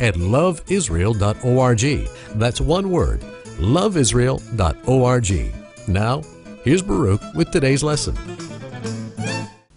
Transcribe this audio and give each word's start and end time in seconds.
at 0.00 0.14
loveisrael.org. 0.14 2.08
That's 2.38 2.60
one 2.60 2.90
word, 2.90 3.20
loveisrael.org. 3.58 5.54
Now, 5.88 6.22
here's 6.64 6.82
Baruch 6.82 7.22
with 7.34 7.50
today's 7.50 7.82
lesson. 7.82 8.16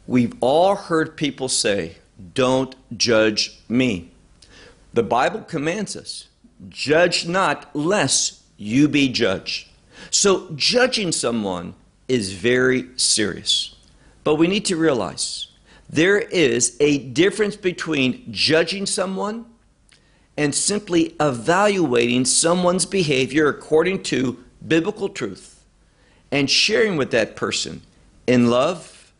We've 0.07 0.33
all 0.41 0.75
heard 0.75 1.15
people 1.15 1.47
say, 1.49 1.97
Don't 2.33 2.75
judge 2.97 3.59
me. 3.69 4.11
The 4.93 5.03
Bible 5.03 5.41
commands 5.41 5.95
us, 5.95 6.29
Judge 6.67 7.27
not, 7.27 7.69
lest 7.75 8.41
you 8.57 8.87
be 8.87 9.09
judged. 9.09 9.67
So, 10.09 10.49
judging 10.55 11.11
someone 11.11 11.75
is 12.07 12.33
very 12.33 12.89
serious. 12.95 13.75
But 14.23 14.35
we 14.35 14.47
need 14.47 14.65
to 14.65 14.75
realize 14.75 15.47
there 15.89 16.19
is 16.19 16.75
a 16.79 16.99
difference 16.99 17.55
between 17.55 18.25
judging 18.31 18.85
someone 18.85 19.45
and 20.39 20.55
simply 20.55 21.17
evaluating 21.19 22.23
someone's 22.23 22.85
behavior 22.85 23.49
according 23.49 24.01
to 24.01 24.41
biblical 24.65 25.09
truth 25.09 25.65
and 26.31 26.49
sharing 26.49 26.95
with 26.95 27.11
that 27.11 27.35
person 27.35 27.81
in 28.25 28.49
love 28.49 29.11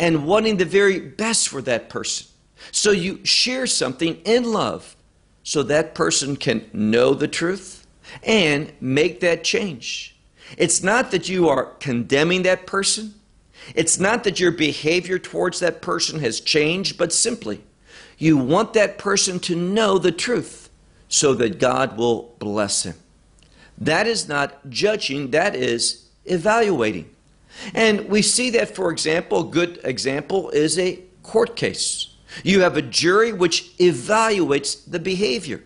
and 0.00 0.26
wanting 0.26 0.56
the 0.56 0.64
very 0.64 0.98
best 0.98 1.48
for 1.48 1.62
that 1.62 1.88
person. 1.88 2.26
So 2.72 2.90
you 2.90 3.24
share 3.24 3.68
something 3.68 4.16
in 4.24 4.42
love 4.42 4.96
so 5.44 5.62
that 5.62 5.94
person 5.94 6.34
can 6.34 6.68
know 6.72 7.14
the 7.14 7.28
truth 7.28 7.86
and 8.24 8.72
make 8.80 9.20
that 9.20 9.44
change. 9.44 10.16
It's 10.58 10.82
not 10.82 11.12
that 11.12 11.28
you 11.28 11.48
are 11.48 11.66
condemning 11.78 12.42
that 12.42 12.66
person. 12.66 13.14
It's 13.76 14.00
not 14.00 14.24
that 14.24 14.40
your 14.40 14.50
behavior 14.50 15.20
towards 15.20 15.60
that 15.60 15.80
person 15.80 16.18
has 16.18 16.40
changed, 16.40 16.98
but 16.98 17.12
simply 17.12 17.62
you 18.18 18.36
want 18.36 18.72
that 18.72 18.98
person 18.98 19.38
to 19.40 19.54
know 19.54 19.98
the 19.98 20.12
truth 20.12 20.70
so 21.08 21.34
that 21.34 21.58
God 21.58 21.96
will 21.96 22.34
bless 22.38 22.84
him. 22.84 22.94
That 23.78 24.06
is 24.06 24.28
not 24.28 24.70
judging, 24.70 25.30
that 25.32 25.54
is 25.54 26.08
evaluating. 26.24 27.10
And 27.74 28.08
we 28.08 28.22
see 28.22 28.50
that, 28.50 28.74
for 28.74 28.90
example, 28.90 29.40
a 29.40 29.50
good 29.50 29.80
example 29.84 30.50
is 30.50 30.78
a 30.78 31.00
court 31.22 31.56
case. 31.56 32.08
You 32.42 32.60
have 32.60 32.76
a 32.76 32.82
jury 32.82 33.32
which 33.32 33.76
evaluates 33.78 34.90
the 34.90 34.98
behavior, 34.98 35.62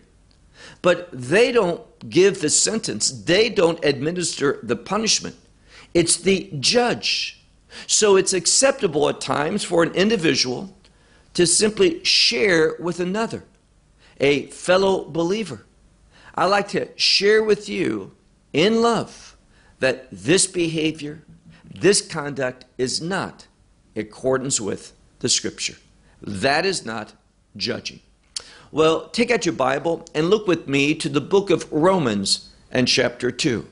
but 0.81 1.09
they 1.11 1.51
don't 1.51 1.81
give 2.09 2.41
the 2.41 2.49
sentence, 2.49 3.11
they 3.11 3.49
don't 3.49 3.83
administer 3.83 4.59
the 4.63 4.75
punishment. 4.75 5.35
It's 5.93 6.17
the 6.17 6.49
judge. 6.59 7.43
So 7.87 8.15
it's 8.15 8.33
acceptable 8.33 9.07
at 9.09 9.21
times 9.21 9.63
for 9.63 9.83
an 9.83 9.93
individual 9.93 10.73
to 11.33 11.47
simply 11.47 12.03
share 12.03 12.75
with 12.79 12.99
another, 12.99 13.43
a 14.19 14.47
fellow 14.47 15.05
believer. 15.05 15.65
I 16.35 16.45
like 16.45 16.69
to 16.69 16.89
share 16.95 17.43
with 17.43 17.67
you 17.69 18.13
in 18.53 18.81
love 18.81 19.37
that 19.79 20.07
this 20.11 20.47
behavior, 20.47 21.23
this 21.73 22.01
conduct 22.01 22.65
is 22.77 23.01
not 23.01 23.47
in 23.95 24.01
accordance 24.01 24.61
with 24.61 24.93
the 25.19 25.29
scripture. 25.29 25.75
That 26.21 26.65
is 26.65 26.85
not 26.85 27.13
judging. 27.57 27.99
Well, 28.71 29.09
take 29.09 29.31
out 29.31 29.45
your 29.45 29.53
Bible 29.53 30.05
and 30.15 30.29
look 30.29 30.47
with 30.47 30.67
me 30.67 30.95
to 30.95 31.09
the 31.09 31.21
book 31.21 31.49
of 31.49 31.71
Romans 31.71 32.49
and 32.71 32.87
chapter 32.87 33.31
2. 33.31 33.67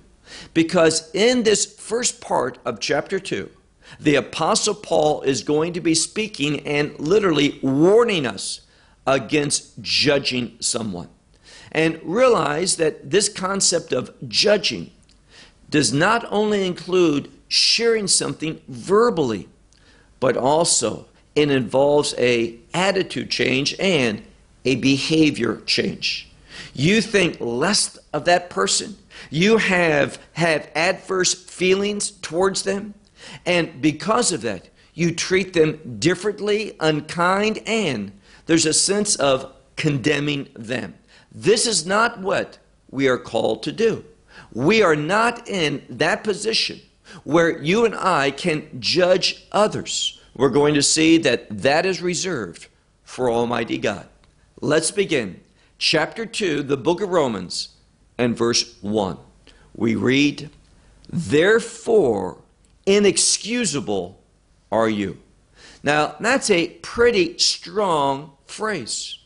Because 0.53 1.09
in 1.13 1.43
this 1.43 1.65
first 1.65 2.21
part 2.21 2.57
of 2.65 2.79
chapter 2.79 3.19
2, 3.19 3.49
the 3.99 4.15
Apostle 4.15 4.75
Paul 4.75 5.21
is 5.21 5.43
going 5.43 5.73
to 5.73 5.81
be 5.81 5.95
speaking 5.95 6.59
and 6.67 6.97
literally 6.99 7.59
warning 7.61 8.25
us 8.25 8.61
against 9.07 9.81
judging 9.81 10.57
someone. 10.59 11.09
And 11.71 11.99
realize 12.03 12.77
that 12.77 13.11
this 13.11 13.29
concept 13.29 13.93
of 13.93 14.13
judging 14.27 14.91
does 15.69 15.93
not 15.93 16.25
only 16.31 16.65
include 16.65 17.29
sharing 17.47 18.07
something 18.07 18.61
verbally, 18.67 19.47
but 20.19 20.35
also 20.35 21.05
it 21.35 21.51
involves 21.51 22.13
a 22.17 22.57
attitude 22.73 23.29
change 23.29 23.75
and 23.79 24.21
a 24.65 24.75
behavior 24.75 25.61
change. 25.65 26.29
You 26.73 27.01
think 27.01 27.37
less 27.39 27.97
of 28.13 28.25
that 28.25 28.49
person, 28.49 28.97
you 29.29 29.57
have 29.57 30.19
have 30.33 30.69
adverse 30.75 31.33
feelings 31.33 32.11
towards 32.11 32.63
them, 32.63 32.93
and 33.45 33.81
because 33.81 34.31
of 34.31 34.41
that, 34.41 34.69
you 34.93 35.13
treat 35.13 35.53
them 35.53 35.97
differently, 35.99 36.75
unkind, 36.79 37.61
and 37.65 38.11
there's 38.45 38.65
a 38.65 38.73
sense 38.73 39.15
of 39.15 39.53
condemning 39.75 40.49
them. 40.55 40.95
This 41.31 41.65
is 41.65 41.85
not 41.85 42.19
what 42.19 42.57
we 42.89 43.07
are 43.07 43.17
called 43.17 43.63
to 43.63 43.71
do. 43.71 44.03
We 44.51 44.81
are 44.81 44.95
not 44.95 45.47
in 45.47 45.83
that 45.89 46.23
position 46.23 46.81
where 47.23 47.61
you 47.61 47.85
and 47.85 47.95
I 47.95 48.31
can 48.31 48.67
judge 48.79 49.47
others. 49.51 50.19
We're 50.35 50.49
going 50.49 50.73
to 50.75 50.83
see 50.83 51.17
that 51.19 51.61
that 51.61 51.85
is 51.85 52.01
reserved 52.01 52.67
for 53.03 53.29
Almighty 53.29 53.77
God. 53.77 54.07
Let's 54.61 54.91
begin. 54.91 55.41
Chapter 55.77 56.25
2, 56.25 56.63
the 56.63 56.77
book 56.77 57.01
of 57.01 57.09
Romans, 57.09 57.69
and 58.17 58.37
verse 58.37 58.81
1. 58.81 59.17
We 59.75 59.95
read, 59.95 60.49
Therefore, 61.09 62.41
inexcusable 62.89 64.19
are 64.71 64.89
you. 64.89 65.19
Now, 65.83 66.15
that's 66.19 66.49
a 66.49 66.69
pretty 66.81 67.37
strong 67.37 68.31
phrase. 68.47 69.19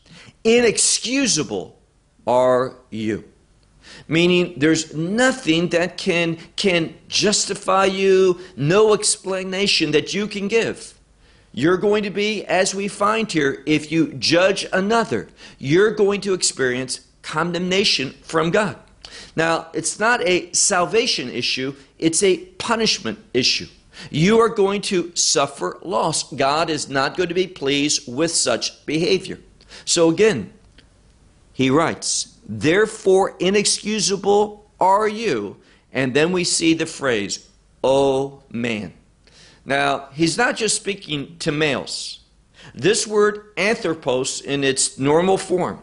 Inexcusable 0.44 1.78
are 2.26 2.76
you. 2.90 3.24
Meaning 4.06 4.54
there's 4.58 4.94
nothing 4.94 5.70
that 5.70 5.96
can, 5.96 6.36
can 6.56 6.94
justify 7.08 7.86
you, 7.86 8.38
no 8.56 8.92
explanation 8.92 9.92
that 9.92 10.12
you 10.12 10.26
can 10.26 10.48
give. 10.48 10.98
You're 11.52 11.78
going 11.78 12.02
to 12.02 12.10
be, 12.10 12.44
as 12.44 12.74
we 12.74 12.88
find 12.88 13.30
here, 13.30 13.62
if 13.64 13.90
you 13.90 14.12
judge 14.14 14.66
another, 14.72 15.28
you're 15.58 15.92
going 15.92 16.20
to 16.22 16.34
experience 16.34 17.00
condemnation 17.22 18.10
from 18.22 18.50
God. 18.50 18.78
Now, 19.36 19.68
it's 19.72 19.98
not 19.98 20.20
a 20.22 20.52
salvation 20.52 21.30
issue, 21.30 21.74
it's 21.98 22.22
a 22.22 22.38
punishment 22.58 23.18
issue. 23.32 23.66
You 24.10 24.40
are 24.40 24.48
going 24.48 24.82
to 24.82 25.14
suffer 25.14 25.78
loss. 25.82 26.32
God 26.32 26.68
is 26.68 26.88
not 26.88 27.16
going 27.16 27.28
to 27.28 27.34
be 27.34 27.46
pleased 27.46 28.12
with 28.12 28.30
such 28.32 28.84
behavior. 28.86 29.38
So 29.84 30.10
again, 30.10 30.52
he 31.52 31.70
writes, 31.70 32.38
Therefore, 32.46 33.36
inexcusable 33.38 34.68
are 34.80 35.08
you. 35.08 35.56
And 35.92 36.12
then 36.12 36.32
we 36.32 36.44
see 36.44 36.74
the 36.74 36.86
phrase, 36.86 37.48
Oh 37.82 38.42
man. 38.50 38.94
Now, 39.64 40.08
he's 40.12 40.36
not 40.36 40.56
just 40.56 40.76
speaking 40.76 41.36
to 41.38 41.52
males. 41.52 42.20
This 42.74 43.06
word 43.06 43.52
anthropos 43.56 44.40
in 44.40 44.64
its 44.64 44.98
normal 44.98 45.38
form 45.38 45.80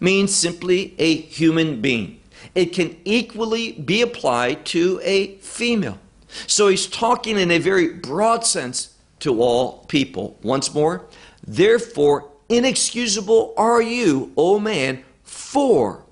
means 0.00 0.34
simply 0.34 0.94
a 0.98 1.14
human 1.14 1.80
being 1.80 2.20
it 2.56 2.72
can 2.72 2.96
equally 3.04 3.72
be 3.72 4.00
applied 4.00 4.64
to 4.64 4.98
a 5.04 5.36
female. 5.36 5.98
So 6.46 6.68
he's 6.68 6.86
talking 6.86 7.38
in 7.38 7.50
a 7.50 7.58
very 7.58 7.92
broad 7.92 8.46
sense 8.46 8.94
to 9.20 9.42
all 9.42 9.84
people. 9.88 10.38
Once 10.42 10.74
more, 10.74 11.04
therefore, 11.46 12.30
inexcusable 12.48 13.52
are 13.58 13.82
you, 13.82 14.32
O 14.38 14.58
man, 14.58 15.04
for 15.22 16.02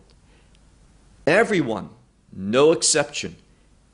everyone, 1.27 1.89
no 2.31 2.73
exception, 2.73 3.37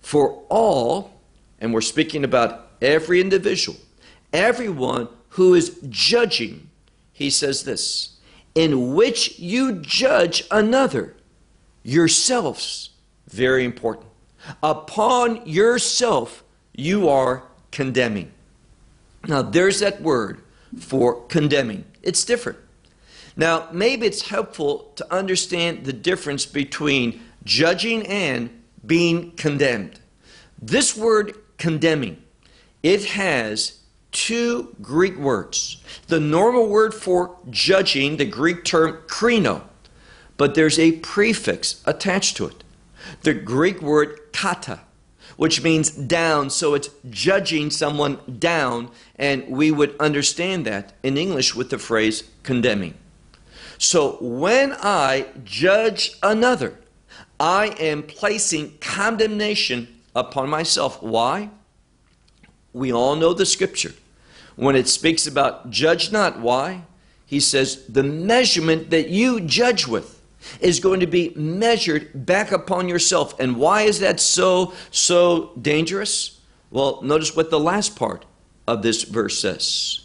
for 0.00 0.43
all, 0.49 1.12
and 1.61 1.73
we're 1.73 1.81
speaking 1.81 2.25
about 2.25 2.73
every 2.82 3.20
individual, 3.20 3.79
everyone 4.32 5.08
who 5.31 5.55
is 5.55 5.79
judging, 5.88 6.69
he 7.12 7.31
says 7.31 7.62
this, 7.62 8.17
in 8.56 8.94
which 8.94 9.38
you 9.38 9.75
judge 9.81 10.43
another 10.50 11.14
yourselves, 11.82 12.91
very 13.29 13.65
important. 13.65 14.06
Upon 14.62 15.47
yourself, 15.47 16.43
you 16.75 17.09
are 17.09 17.43
condemning. 17.71 18.32
Now, 19.27 19.43
there's 19.43 19.81
that 19.81 20.00
word 20.00 20.43
for 20.79 21.23
condemning. 21.27 21.85
It's 22.03 22.25
different. 22.25 22.59
Now, 23.37 23.69
maybe 23.73 24.06
it's 24.06 24.29
helpful 24.29 24.93
to 24.97 25.15
understand 25.15 25.85
the 25.85 25.93
difference 25.93 26.47
between 26.47 27.21
judging 27.44 28.06
and 28.06 28.50
being 28.85 29.33
condemned. 29.33 30.00
This 30.61 30.97
word 30.97 31.35
condemning, 31.59 32.23
it 32.83 33.05
has 33.05 33.79
two 34.12 34.75
Greek 34.83 35.17
words. 35.17 35.83
The 36.09 36.21
normal 36.21 36.69
word 36.69 36.93
for 36.93 37.37
judging, 37.50 38.17
the 38.17 38.25
Greek 38.25 38.65
term 38.65 38.99
krino, 39.06 39.62
but 40.41 40.55
there's 40.55 40.79
a 40.79 40.93
prefix 40.93 41.83
attached 41.85 42.35
to 42.35 42.47
it. 42.47 42.65
The 43.25 43.35
Greek 43.35 43.83
word 43.83 44.19
kata, 44.33 44.81
which 45.37 45.63
means 45.63 45.91
down, 45.91 46.49
so 46.49 46.73
it's 46.73 46.89
judging 47.11 47.69
someone 47.69 48.17
down, 48.39 48.91
and 49.17 49.47
we 49.51 49.71
would 49.71 49.95
understand 50.01 50.65
that 50.65 50.95
in 51.03 51.19
English 51.19 51.55
with 51.55 51.69
the 51.69 51.79
phrase 51.79 52.25
condemning. 52.43 52.95
So 53.77 54.17
when 54.23 54.73
I 54.81 55.27
judge 55.45 56.13
another, 56.23 56.79
I 57.39 57.75
am 57.79 58.03
placing 58.03 58.79
condemnation 58.79 59.89
upon 60.17 60.49
myself. 60.49 61.03
Why? 61.03 61.51
We 62.73 62.95
all 62.95 63.15
know 63.15 63.35
the 63.35 63.45
scripture. 63.45 63.93
When 64.57 64.75
it 64.75 64.89
speaks 64.89 65.27
about 65.27 65.69
judge 65.69 66.11
not, 66.11 66.41
why? 66.41 66.85
He 67.27 67.41
says, 67.41 67.85
the 67.89 68.03
measurement 68.03 68.89
that 68.89 69.11
you 69.11 69.43
judge 69.43 69.87
with 69.87 70.17
is 70.61 70.81
going 70.81 71.01
to 71.01 71.07
be 71.07 71.33
measured 71.37 72.27
back 72.27 72.53
upon 72.53 72.89
yourself. 72.89 73.39
And 73.39 73.57
why 73.57 73.83
is 73.83 74.01
that 74.01 74.21
so, 74.21 74.75
so 74.91 75.53
dangerous? 75.61 76.41
Well, 76.71 77.01
notice 77.03 77.37
what 77.37 77.51
the 77.51 77.61
last 77.61 77.97
part 77.97 78.25
of 78.67 78.83
this 78.83 79.03
verse 79.03 79.41
says. 79.41 80.01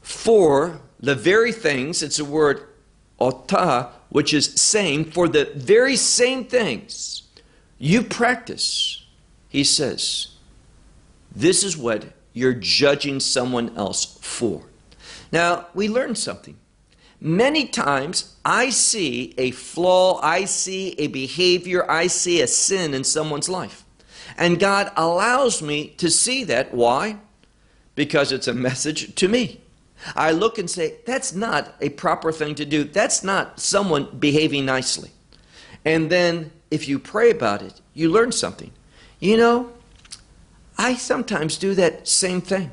For 0.00 0.80
the 0.98 1.14
very 1.14 1.52
things, 1.52 2.02
it's 2.02 2.18
a 2.18 2.24
word 2.24 2.66
ota, 3.18 3.90
which 4.08 4.32
is 4.34 4.54
same, 4.54 5.04
for 5.04 5.28
the 5.28 5.52
very 5.54 5.96
same 5.96 6.44
things 6.44 7.22
you 7.78 8.02
practice, 8.02 9.06
he 9.48 9.64
says, 9.64 10.28
this 11.34 11.64
is 11.64 11.76
what 11.76 12.04
you're 12.34 12.54
judging 12.54 13.18
someone 13.20 13.76
else 13.76 14.18
for. 14.20 14.64
Now, 15.32 15.66
we 15.74 15.88
learned 15.88 16.18
something. 16.18 16.56
Many 17.20 17.66
times 17.66 18.36
I 18.44 18.70
see 18.70 19.34
a 19.36 19.50
flaw, 19.50 20.20
I 20.22 20.46
see 20.46 20.94
a 20.98 21.08
behavior, 21.08 21.88
I 21.90 22.06
see 22.06 22.40
a 22.40 22.46
sin 22.46 22.94
in 22.94 23.04
someone's 23.04 23.48
life. 23.48 23.84
And 24.38 24.58
God 24.58 24.90
allows 24.96 25.60
me 25.60 25.88
to 25.98 26.10
see 26.10 26.44
that. 26.44 26.72
Why? 26.72 27.18
Because 27.94 28.32
it's 28.32 28.48
a 28.48 28.54
message 28.54 29.14
to 29.16 29.28
me. 29.28 29.60
I 30.16 30.32
look 30.32 30.58
and 30.58 30.70
say, 30.70 30.94
that's 31.04 31.34
not 31.34 31.74
a 31.82 31.90
proper 31.90 32.32
thing 32.32 32.54
to 32.54 32.64
do. 32.64 32.84
That's 32.84 33.22
not 33.22 33.60
someone 33.60 34.16
behaving 34.18 34.64
nicely. 34.64 35.10
And 35.84 36.08
then 36.08 36.52
if 36.70 36.88
you 36.88 36.98
pray 36.98 37.30
about 37.30 37.60
it, 37.60 37.82
you 37.92 38.08
learn 38.10 38.32
something. 38.32 38.70
You 39.18 39.36
know, 39.36 39.72
I 40.78 40.94
sometimes 40.94 41.58
do 41.58 41.74
that 41.74 42.08
same 42.08 42.40
thing. 42.40 42.70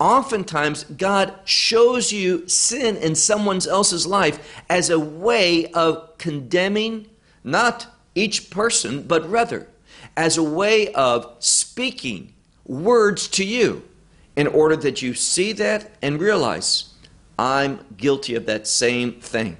Oftentimes, 0.00 0.84
God 0.84 1.38
shows 1.44 2.12
you 2.12 2.48
sin 2.48 2.96
in 2.96 3.14
someone 3.14 3.60
else's 3.68 4.06
life 4.06 4.62
as 4.68 4.90
a 4.90 4.98
way 4.98 5.66
of 5.72 6.18
condemning 6.18 7.08
not 7.44 7.86
each 8.14 8.50
person, 8.50 9.02
but 9.02 9.28
rather 9.30 9.68
as 10.16 10.36
a 10.36 10.42
way 10.42 10.92
of 10.94 11.34
speaking 11.38 12.32
words 12.64 13.28
to 13.28 13.44
you 13.44 13.82
in 14.36 14.46
order 14.46 14.76
that 14.76 15.02
you 15.02 15.14
see 15.14 15.52
that 15.52 15.90
and 16.02 16.20
realize 16.20 16.92
I'm 17.38 17.84
guilty 17.96 18.34
of 18.34 18.46
that 18.46 18.66
same 18.66 19.12
thing. 19.20 19.56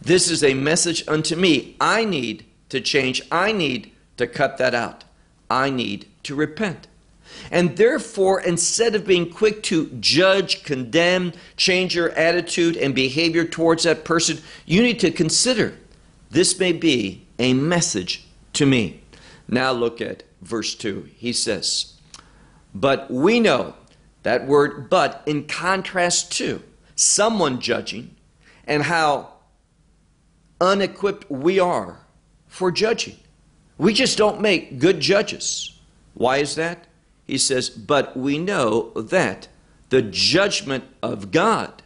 This 0.00 0.30
is 0.30 0.42
a 0.42 0.54
message 0.54 1.06
unto 1.08 1.36
me. 1.36 1.76
I 1.80 2.04
need 2.04 2.44
to 2.70 2.80
change. 2.80 3.22
I 3.30 3.52
need 3.52 3.92
to 4.16 4.26
cut 4.26 4.58
that 4.58 4.74
out. 4.74 5.04
I 5.50 5.70
need 5.70 6.06
to 6.24 6.34
repent. 6.34 6.86
And 7.50 7.76
therefore, 7.76 8.40
instead 8.40 8.94
of 8.94 9.06
being 9.06 9.30
quick 9.30 9.62
to 9.64 9.86
judge, 10.00 10.64
condemn, 10.64 11.32
change 11.56 11.94
your 11.94 12.10
attitude 12.10 12.76
and 12.76 12.94
behavior 12.94 13.44
towards 13.44 13.84
that 13.84 14.04
person, 14.04 14.38
you 14.66 14.82
need 14.82 15.00
to 15.00 15.10
consider 15.10 15.76
this 16.30 16.58
may 16.58 16.72
be 16.72 17.26
a 17.38 17.54
message 17.54 18.26
to 18.54 18.66
me. 18.66 19.00
Now 19.48 19.72
look 19.72 20.00
at 20.00 20.24
verse 20.42 20.74
2. 20.74 21.10
He 21.16 21.32
says, 21.32 21.94
But 22.74 23.10
we 23.10 23.40
know, 23.40 23.74
that 24.22 24.46
word 24.46 24.88
but, 24.88 25.22
in 25.26 25.46
contrast 25.46 26.32
to 26.38 26.62
someone 26.96 27.60
judging 27.60 28.14
and 28.66 28.82
how 28.82 29.34
unequipped 30.60 31.30
we 31.30 31.60
are 31.60 31.98
for 32.46 32.70
judging. 32.70 33.16
We 33.76 33.92
just 33.92 34.16
don't 34.16 34.40
make 34.40 34.78
good 34.78 35.00
judges. 35.00 35.78
Why 36.14 36.38
is 36.38 36.54
that? 36.54 36.86
He 37.26 37.38
says, 37.38 37.70
But 37.70 38.16
we 38.16 38.38
know 38.38 38.90
that 38.90 39.48
the 39.90 40.02
judgment 40.02 40.84
of 41.02 41.30
God 41.30 41.82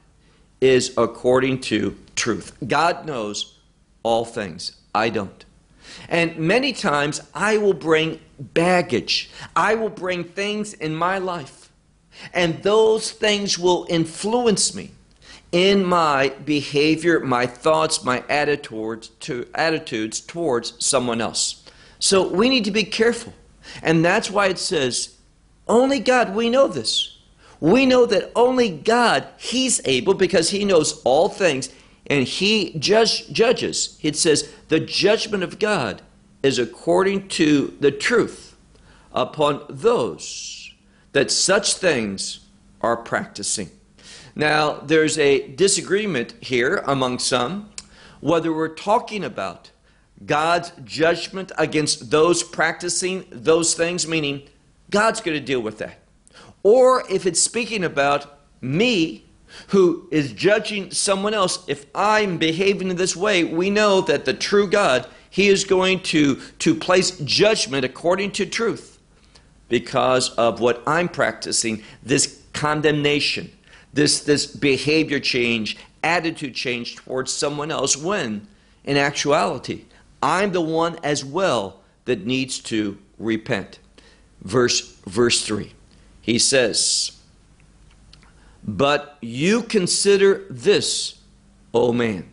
is 0.60 0.92
according 0.96 1.60
to 1.60 1.96
truth. 2.16 2.56
God 2.66 3.06
knows 3.06 3.58
all 4.02 4.24
things. 4.24 4.72
I 4.94 5.10
don't. 5.10 5.44
And 6.08 6.36
many 6.36 6.72
times 6.72 7.20
I 7.34 7.58
will 7.58 7.74
bring 7.74 8.20
baggage, 8.38 9.30
I 9.56 9.74
will 9.74 9.88
bring 9.88 10.24
things 10.24 10.72
in 10.74 10.94
my 10.94 11.18
life, 11.18 11.70
and 12.32 12.62
those 12.62 13.10
things 13.10 13.58
will 13.58 13.86
influence 13.88 14.74
me 14.74 14.92
in 15.50 15.84
my 15.84 16.30
behavior, 16.44 17.20
my 17.20 17.46
thoughts, 17.46 18.04
my 18.04 18.22
attitudes, 18.28 19.08
to, 19.20 19.46
attitudes 19.54 20.20
towards 20.20 20.84
someone 20.84 21.20
else. 21.20 21.64
So 21.98 22.28
we 22.28 22.48
need 22.48 22.64
to 22.66 22.70
be 22.70 22.84
careful. 22.84 23.32
And 23.82 24.04
that's 24.04 24.30
why 24.30 24.46
it 24.46 24.58
says, 24.58 25.16
only 25.68 26.00
God, 26.00 26.34
we 26.34 26.50
know 26.50 26.68
this. 26.68 27.18
We 27.60 27.86
know 27.86 28.06
that 28.06 28.30
only 28.36 28.70
God, 28.70 29.26
He's 29.36 29.80
able 29.84 30.14
because 30.14 30.50
He 30.50 30.64
knows 30.64 31.02
all 31.02 31.28
things 31.28 31.70
and 32.06 32.24
He 32.24 32.78
judge, 32.78 33.30
judges. 33.30 33.98
It 34.02 34.16
says, 34.16 34.52
the 34.68 34.80
judgment 34.80 35.42
of 35.42 35.58
God 35.58 36.02
is 36.42 36.58
according 36.58 37.28
to 37.28 37.76
the 37.80 37.90
truth 37.90 38.56
upon 39.12 39.64
those 39.68 40.72
that 41.12 41.30
such 41.30 41.74
things 41.74 42.40
are 42.80 42.96
practicing. 42.96 43.70
Now, 44.36 44.74
there's 44.74 45.18
a 45.18 45.48
disagreement 45.48 46.34
here 46.40 46.82
among 46.86 47.18
some 47.18 47.70
whether 48.20 48.52
we're 48.52 48.68
talking 48.68 49.24
about 49.24 49.70
God's 50.24 50.72
judgment 50.84 51.52
against 51.56 52.10
those 52.10 52.42
practicing 52.42 53.24
those 53.30 53.74
things, 53.74 54.06
meaning 54.06 54.48
God's 54.90 55.20
going 55.20 55.38
to 55.38 55.44
deal 55.44 55.60
with 55.60 55.78
that. 55.78 55.98
Or 56.62 57.04
if 57.10 57.26
it's 57.26 57.40
speaking 57.40 57.84
about 57.84 58.40
me 58.60 59.24
who 59.68 60.08
is 60.10 60.32
judging 60.32 60.90
someone 60.90 61.34
else, 61.34 61.64
if 61.68 61.86
I'm 61.94 62.38
behaving 62.38 62.90
in 62.90 62.96
this 62.96 63.16
way, 63.16 63.44
we 63.44 63.70
know 63.70 64.00
that 64.02 64.24
the 64.24 64.34
true 64.34 64.68
God, 64.68 65.06
He 65.30 65.48
is 65.48 65.64
going 65.64 66.00
to, 66.04 66.36
to 66.60 66.74
place 66.74 67.12
judgment 67.20 67.84
according 67.84 68.32
to 68.32 68.46
truth 68.46 68.98
because 69.68 70.30
of 70.30 70.60
what 70.60 70.82
I'm 70.86 71.08
practicing, 71.08 71.82
this 72.02 72.42
condemnation, 72.52 73.52
this, 73.92 74.20
this 74.20 74.46
behavior 74.46 75.20
change, 75.20 75.76
attitude 76.02 76.54
change 76.54 76.96
towards 76.96 77.32
someone 77.32 77.70
else, 77.70 77.96
when 77.96 78.46
in 78.84 78.96
actuality, 78.96 79.84
I'm 80.22 80.52
the 80.52 80.60
one 80.60 80.98
as 81.02 81.24
well 81.24 81.80
that 82.06 82.26
needs 82.26 82.58
to 82.60 82.98
repent 83.18 83.78
verse, 84.42 84.96
verse 85.06 85.44
3. 85.44 85.72
He 86.20 86.38
says, 86.38 87.12
But 88.64 89.16
you 89.20 89.62
consider 89.62 90.44
this, 90.50 91.18
O 91.72 91.92
man, 91.92 92.30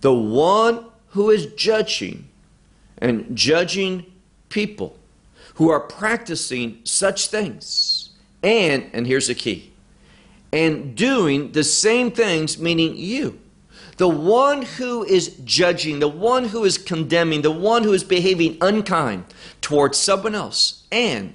the 0.00 0.12
one 0.12 0.84
who 1.08 1.30
is 1.30 1.46
judging 1.54 2.28
and 2.98 3.36
judging 3.36 4.04
people 4.48 4.98
who 5.54 5.70
are 5.70 5.80
practicing 5.80 6.80
such 6.84 7.28
things, 7.28 8.10
and, 8.42 8.90
and 8.92 9.06
here's 9.06 9.28
the 9.28 9.34
key, 9.34 9.72
and 10.52 10.96
doing 10.96 11.52
the 11.52 11.64
same 11.64 12.10
things, 12.10 12.58
meaning 12.58 12.96
you. 12.96 13.38
The 13.96 14.08
one 14.08 14.62
who 14.62 15.04
is 15.04 15.36
judging, 15.44 16.00
the 16.00 16.08
one 16.08 16.46
who 16.46 16.64
is 16.64 16.78
condemning, 16.78 17.42
the 17.42 17.50
one 17.50 17.84
who 17.84 17.92
is 17.92 18.02
behaving 18.02 18.58
unkind 18.60 19.24
towards 19.60 19.98
someone 19.98 20.34
else. 20.34 20.84
And 20.90 21.34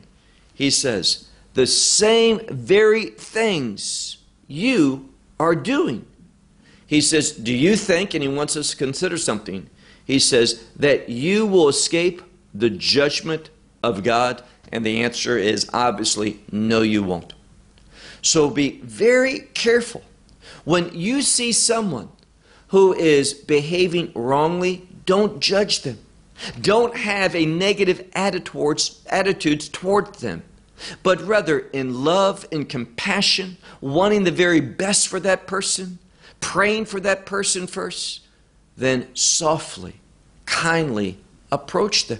he 0.53 0.69
says, 0.69 1.29
the 1.53 1.67
same 1.67 2.41
very 2.49 3.07
things 3.07 4.17
you 4.47 5.09
are 5.39 5.55
doing. 5.55 6.05
He 6.85 7.01
says, 7.01 7.31
Do 7.31 7.53
you 7.53 7.75
think, 7.75 8.13
and 8.13 8.23
he 8.23 8.29
wants 8.29 8.57
us 8.57 8.71
to 8.71 8.77
consider 8.77 9.17
something, 9.17 9.69
he 10.05 10.19
says, 10.19 10.65
that 10.75 11.09
you 11.09 11.45
will 11.45 11.69
escape 11.69 12.21
the 12.53 12.69
judgment 12.69 13.49
of 13.83 14.03
God? 14.03 14.43
And 14.71 14.85
the 14.85 15.03
answer 15.03 15.37
is 15.37 15.69
obviously, 15.73 16.41
no, 16.51 16.81
you 16.81 17.03
won't. 17.03 17.33
So 18.21 18.49
be 18.49 18.81
very 18.81 19.39
careful 19.53 20.03
When 20.65 20.93
you 20.93 21.21
see 21.21 21.51
someone 21.51 22.09
who 22.69 22.93
is 22.93 23.33
behaving 23.33 24.11
wrongly, 24.15 24.88
don't 25.05 25.39
judge 25.39 25.81
them. 25.81 25.99
Don't 26.61 26.95
have 26.95 27.35
a 27.35 27.45
negative 27.45 28.07
attitudes 28.13 29.69
towards 29.69 30.21
them, 30.21 30.43
but 31.03 31.21
rather 31.21 31.59
in 31.59 32.03
love 32.03 32.47
and 32.51 32.69
compassion, 32.69 33.57
wanting 33.81 34.23
the 34.23 34.31
very 34.31 34.61
best 34.61 35.07
for 35.07 35.19
that 35.19 35.47
person, 35.47 35.99
praying 36.39 36.85
for 36.85 36.99
that 37.01 37.25
person 37.25 37.67
first, 37.67 38.21
then 38.77 39.13
softly, 39.13 39.95
kindly 40.45 41.17
approach 41.51 42.07
them. 42.07 42.19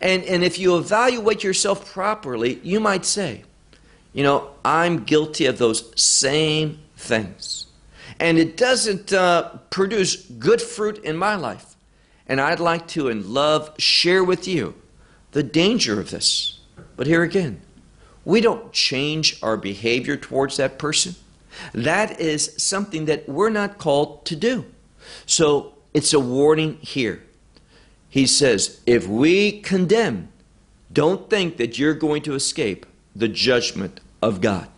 And, 0.00 0.24
and 0.24 0.42
if 0.42 0.58
you 0.58 0.78
evaluate 0.78 1.44
yourself 1.44 1.92
properly, 1.92 2.60
you 2.62 2.80
might 2.80 3.04
say, 3.04 3.42
you 4.12 4.22
know, 4.22 4.50
I'm 4.64 5.04
guilty 5.04 5.46
of 5.46 5.58
those 5.58 5.92
same 6.00 6.78
things. 6.96 7.67
And 8.20 8.38
it 8.38 8.56
doesn't 8.56 9.12
uh, 9.12 9.58
produce 9.70 10.16
good 10.16 10.60
fruit 10.60 10.98
in 11.04 11.16
my 11.16 11.36
life. 11.36 11.76
And 12.26 12.40
I'd 12.40 12.60
like 12.60 12.86
to, 12.88 13.08
in 13.08 13.32
love, 13.32 13.72
share 13.78 14.22
with 14.24 14.46
you 14.46 14.74
the 15.32 15.42
danger 15.42 16.00
of 16.00 16.10
this. 16.10 16.60
But 16.96 17.06
here 17.06 17.22
again, 17.22 17.60
we 18.24 18.40
don't 18.40 18.72
change 18.72 19.38
our 19.42 19.56
behavior 19.56 20.16
towards 20.16 20.56
that 20.56 20.78
person. 20.78 21.14
That 21.72 22.20
is 22.20 22.54
something 22.56 23.06
that 23.06 23.28
we're 23.28 23.50
not 23.50 23.78
called 23.78 24.24
to 24.26 24.36
do. 24.36 24.66
So 25.24 25.74
it's 25.94 26.12
a 26.12 26.20
warning 26.20 26.78
here. 26.80 27.22
He 28.08 28.26
says, 28.26 28.80
if 28.86 29.06
we 29.06 29.60
condemn, 29.60 30.28
don't 30.92 31.28
think 31.30 31.56
that 31.58 31.78
you're 31.78 31.94
going 31.94 32.22
to 32.22 32.34
escape 32.34 32.86
the 33.14 33.28
judgment 33.28 34.00
of 34.22 34.40
God. 34.40 34.68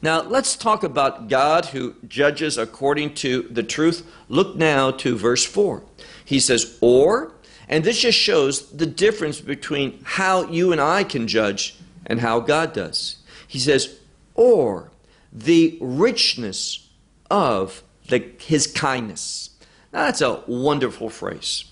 Now, 0.00 0.22
let's 0.22 0.54
talk 0.54 0.84
about 0.84 1.28
God 1.28 1.66
who 1.66 1.96
judges 2.06 2.56
according 2.56 3.14
to 3.16 3.42
the 3.42 3.64
truth. 3.64 4.08
Look 4.28 4.54
now 4.54 4.92
to 4.92 5.16
verse 5.16 5.44
4. 5.44 5.82
He 6.24 6.38
says, 6.38 6.78
Or, 6.80 7.32
and 7.68 7.82
this 7.82 8.00
just 8.00 8.18
shows 8.18 8.70
the 8.70 8.86
difference 8.86 9.40
between 9.40 10.00
how 10.04 10.44
you 10.44 10.70
and 10.70 10.80
I 10.80 11.02
can 11.02 11.26
judge 11.26 11.76
and 12.06 12.20
how 12.20 12.38
God 12.40 12.72
does. 12.72 13.16
He 13.48 13.58
says, 13.58 13.98
Or 14.34 14.90
the 15.32 15.76
richness 15.80 16.88
of 17.30 17.82
the, 18.08 18.30
his 18.38 18.66
kindness. 18.68 19.50
Now, 19.92 20.04
that's 20.04 20.20
a 20.20 20.42
wonderful 20.46 21.10
phrase. 21.10 21.64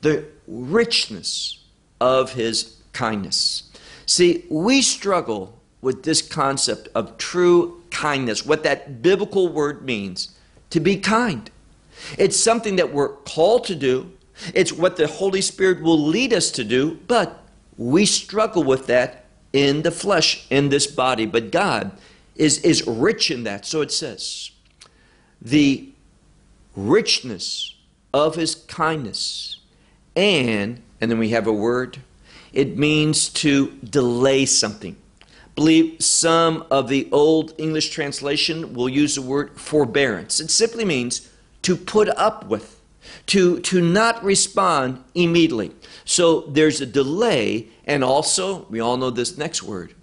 The 0.00 0.24
richness 0.46 1.64
of 2.00 2.32
his 2.32 2.76
kindness. 2.92 3.70
See, 4.06 4.44
we 4.48 4.82
struggle 4.82 5.57
with 5.80 6.02
this 6.02 6.22
concept 6.22 6.88
of 6.94 7.18
true 7.18 7.82
kindness, 7.90 8.44
what 8.44 8.62
that 8.64 9.02
biblical 9.02 9.48
word 9.48 9.84
means 9.84 10.36
to 10.70 10.80
be 10.80 10.96
kind. 10.96 11.50
It's 12.16 12.38
something 12.38 12.76
that 12.76 12.92
we're 12.92 13.08
called 13.08 13.64
to 13.64 13.74
do, 13.74 14.12
it's 14.54 14.72
what 14.72 14.96
the 14.96 15.06
Holy 15.06 15.40
Spirit 15.40 15.82
will 15.82 16.00
lead 16.00 16.32
us 16.32 16.50
to 16.52 16.64
do, 16.64 16.98
but 17.08 17.42
we 17.76 18.06
struggle 18.06 18.62
with 18.62 18.86
that 18.86 19.24
in 19.52 19.82
the 19.82 19.90
flesh, 19.90 20.46
in 20.50 20.68
this 20.68 20.86
body. 20.86 21.26
But 21.26 21.50
God 21.50 21.92
is, 22.36 22.58
is 22.58 22.86
rich 22.86 23.30
in 23.30 23.44
that. 23.44 23.66
So 23.66 23.80
it 23.80 23.90
says, 23.90 24.50
the 25.40 25.88
richness 26.76 27.74
of 28.14 28.36
his 28.36 28.54
kindness, 28.54 29.60
and, 30.14 30.80
and 31.00 31.10
then 31.10 31.18
we 31.18 31.30
have 31.30 31.46
a 31.46 31.52
word, 31.52 31.98
it 32.52 32.78
means 32.78 33.28
to 33.28 33.72
delay 33.84 34.46
something 34.46 34.96
believe 35.58 36.00
some 36.00 36.64
of 36.70 36.86
the 36.86 37.08
old 37.10 37.52
English 37.58 37.90
translation 37.90 38.74
will 38.74 38.88
use 38.88 39.16
the 39.16 39.22
word 39.22 39.58
forbearance. 39.58 40.38
It 40.38 40.52
simply 40.52 40.84
means 40.84 41.28
to 41.62 41.74
put 41.74 42.08
up 42.10 42.46
with, 42.46 42.80
to, 43.26 43.58
to 43.62 43.80
not 43.80 44.22
respond 44.22 45.02
immediately. 45.16 45.72
So 46.04 46.42
there's 46.42 46.80
a 46.80 46.86
delay, 46.86 47.66
and 47.84 48.04
also, 48.04 48.66
we 48.70 48.78
all 48.78 48.96
know 48.96 49.10
this 49.10 49.36
next 49.36 49.64
word. 49.64 49.94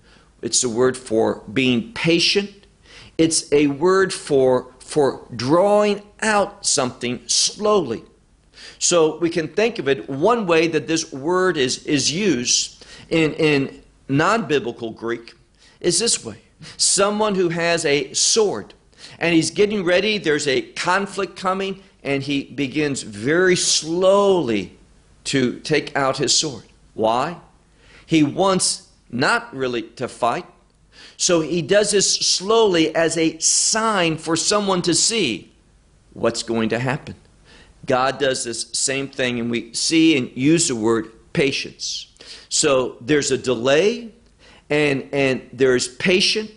It's 0.42 0.60
the 0.60 0.68
word 0.68 0.98
for 0.98 1.42
being 1.54 1.94
patient. 1.94 2.68
It's 3.18 3.50
a 3.54 3.68
word 3.68 4.12
for, 4.12 4.74
for 4.80 5.26
drawing 5.34 6.02
out 6.20 6.66
something 6.66 7.26
slowly. 7.28 8.04
So 8.78 9.20
we 9.20 9.30
can 9.30 9.48
think 9.48 9.80
of 9.80 9.88
it 9.88 10.10
one 10.10 10.48
way 10.48 10.68
that 10.68 10.88
this 10.88 11.14
word 11.14 11.56
is, 11.56 11.86
is 11.86 12.12
used 12.12 12.86
in, 13.08 13.32
in 13.36 13.82
non 14.10 14.50
biblical 14.50 14.92
Greek 14.92 15.34
is 15.86 16.00
this 16.00 16.26
way 16.26 16.40
someone 16.78 17.36
who 17.36 17.50
has 17.50 17.86
a 17.86 18.12
sword 18.14 18.74
and 19.20 19.36
he's 19.36 19.52
getting 19.52 19.84
ready, 19.84 20.18
there's 20.18 20.48
a 20.48 20.62
conflict 20.62 21.36
coming, 21.36 21.82
and 22.04 22.24
he 22.24 22.44
begins 22.44 23.04
very 23.04 23.56
slowly 23.56 24.78
to 25.26 25.60
take 25.60 25.96
out 25.96 26.18
his 26.18 26.36
sword. 26.36 26.64
Why? 26.94 27.38
He 28.06 28.24
wants 28.24 28.90
not 29.10 29.56
really 29.56 29.84
to 29.84 30.08
fight, 30.08 30.46
so 31.18 31.42
he 31.42 31.62
does 31.62 31.92
this 31.92 32.16
slowly 32.16 32.94
as 32.96 33.18
a 33.18 33.38
sign 33.40 34.18
for 34.18 34.36
someone 34.36 34.82
to 34.84 34.94
see 34.94 35.52
what's 36.14 36.44
going 36.44 36.70
to 36.70 36.80
happen. 36.80 37.16
God 37.86 38.18
does 38.18 38.44
this 38.44 38.70
same 38.74 39.08
thing, 39.08 39.40
and 39.40 39.52
we 39.52 39.74
see 39.74 40.18
and 40.18 40.32
use 40.36 40.68
the 40.68 40.76
word 40.76 41.12
patience. 41.34 42.12
So 42.50 42.98
there's 43.02 43.32
a 43.32 43.38
delay, 43.38 44.12
and, 44.70 45.08
and 45.12 45.50
there's 45.54 45.88
patience. 45.88 46.52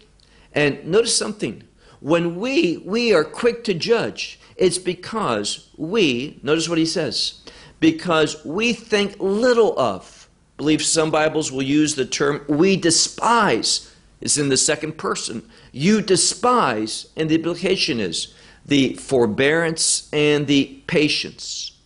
And 0.55 0.85
notice 0.85 1.17
something. 1.17 1.63
When 2.01 2.37
we, 2.37 2.79
we 2.79 3.13
are 3.13 3.25
quick 3.25 3.65
to 3.65 3.75
judge, 3.75 4.41
it's 4.57 4.79
because 4.79 5.69
we, 5.77 6.39
notice 6.43 6.69
what 6.69 6.79
he 6.79 6.87
says, 6.87 7.43
because 7.81 8.45
we 8.45 8.73
think 8.73 9.17
little 9.19 9.79
of. 9.79 10.29
Believe 10.57 10.83
some 10.83 11.11
Bibles 11.11 11.53
will 11.53 11.63
use 11.63 11.95
the 11.95 12.05
term 12.05 12.45
we 12.49 12.77
despise. 12.77 13.95
Is 14.21 14.37
in 14.37 14.49
the 14.49 14.57
second 14.57 14.99
person. 14.99 15.49
You 15.71 16.03
despise, 16.03 17.07
and 17.17 17.29
the 17.29 17.37
implication 17.37 18.01
is 18.01 18.35
the 18.67 18.95
forbearance 18.95 20.09
and 20.13 20.49
the 20.49 20.83
patience. 20.89 21.79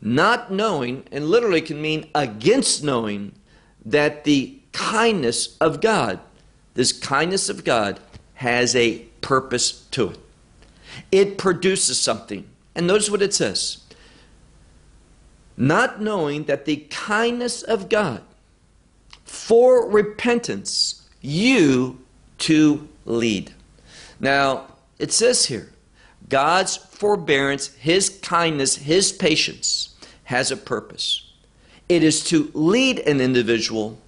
Not 0.00 0.50
knowing, 0.50 1.04
and 1.12 1.28
literally 1.28 1.60
can 1.60 1.80
mean 1.80 2.10
against 2.12 2.82
knowing, 2.82 3.36
that 3.84 4.24
the 4.24 4.58
kindness 4.76 5.56
of 5.58 5.80
God. 5.80 6.20
This 6.74 6.92
kindness 6.92 7.48
of 7.48 7.64
God 7.64 7.98
has 8.34 8.76
a 8.76 8.98
purpose 9.22 9.86
to 9.92 10.10
it. 10.10 10.18
It 11.10 11.38
produces 11.38 11.98
something. 11.98 12.46
And 12.74 12.86
notice 12.86 13.10
what 13.10 13.22
it 13.22 13.32
says 13.32 13.78
not 15.56 16.02
knowing 16.02 16.44
that 16.44 16.66
the 16.66 16.76
kindness 16.90 17.62
of 17.62 17.88
God 17.88 18.20
for 19.24 19.88
repentance 19.88 21.08
you 21.22 21.98
to 22.36 22.86
lead. 23.06 23.54
Now, 24.20 24.66
it 24.98 25.10
says 25.12 25.46
here, 25.46 25.72
God's 26.28 26.76
forbearance, 26.76 27.68
His 27.76 28.10
kindness, 28.10 28.76
His 28.76 29.12
patience 29.12 29.96
has 30.24 30.50
a 30.50 30.56
purpose. 30.58 31.32
It 31.88 32.02
is 32.02 32.22
to 32.24 32.50
lead 32.52 32.98
an 32.98 33.22
individual 33.22 33.98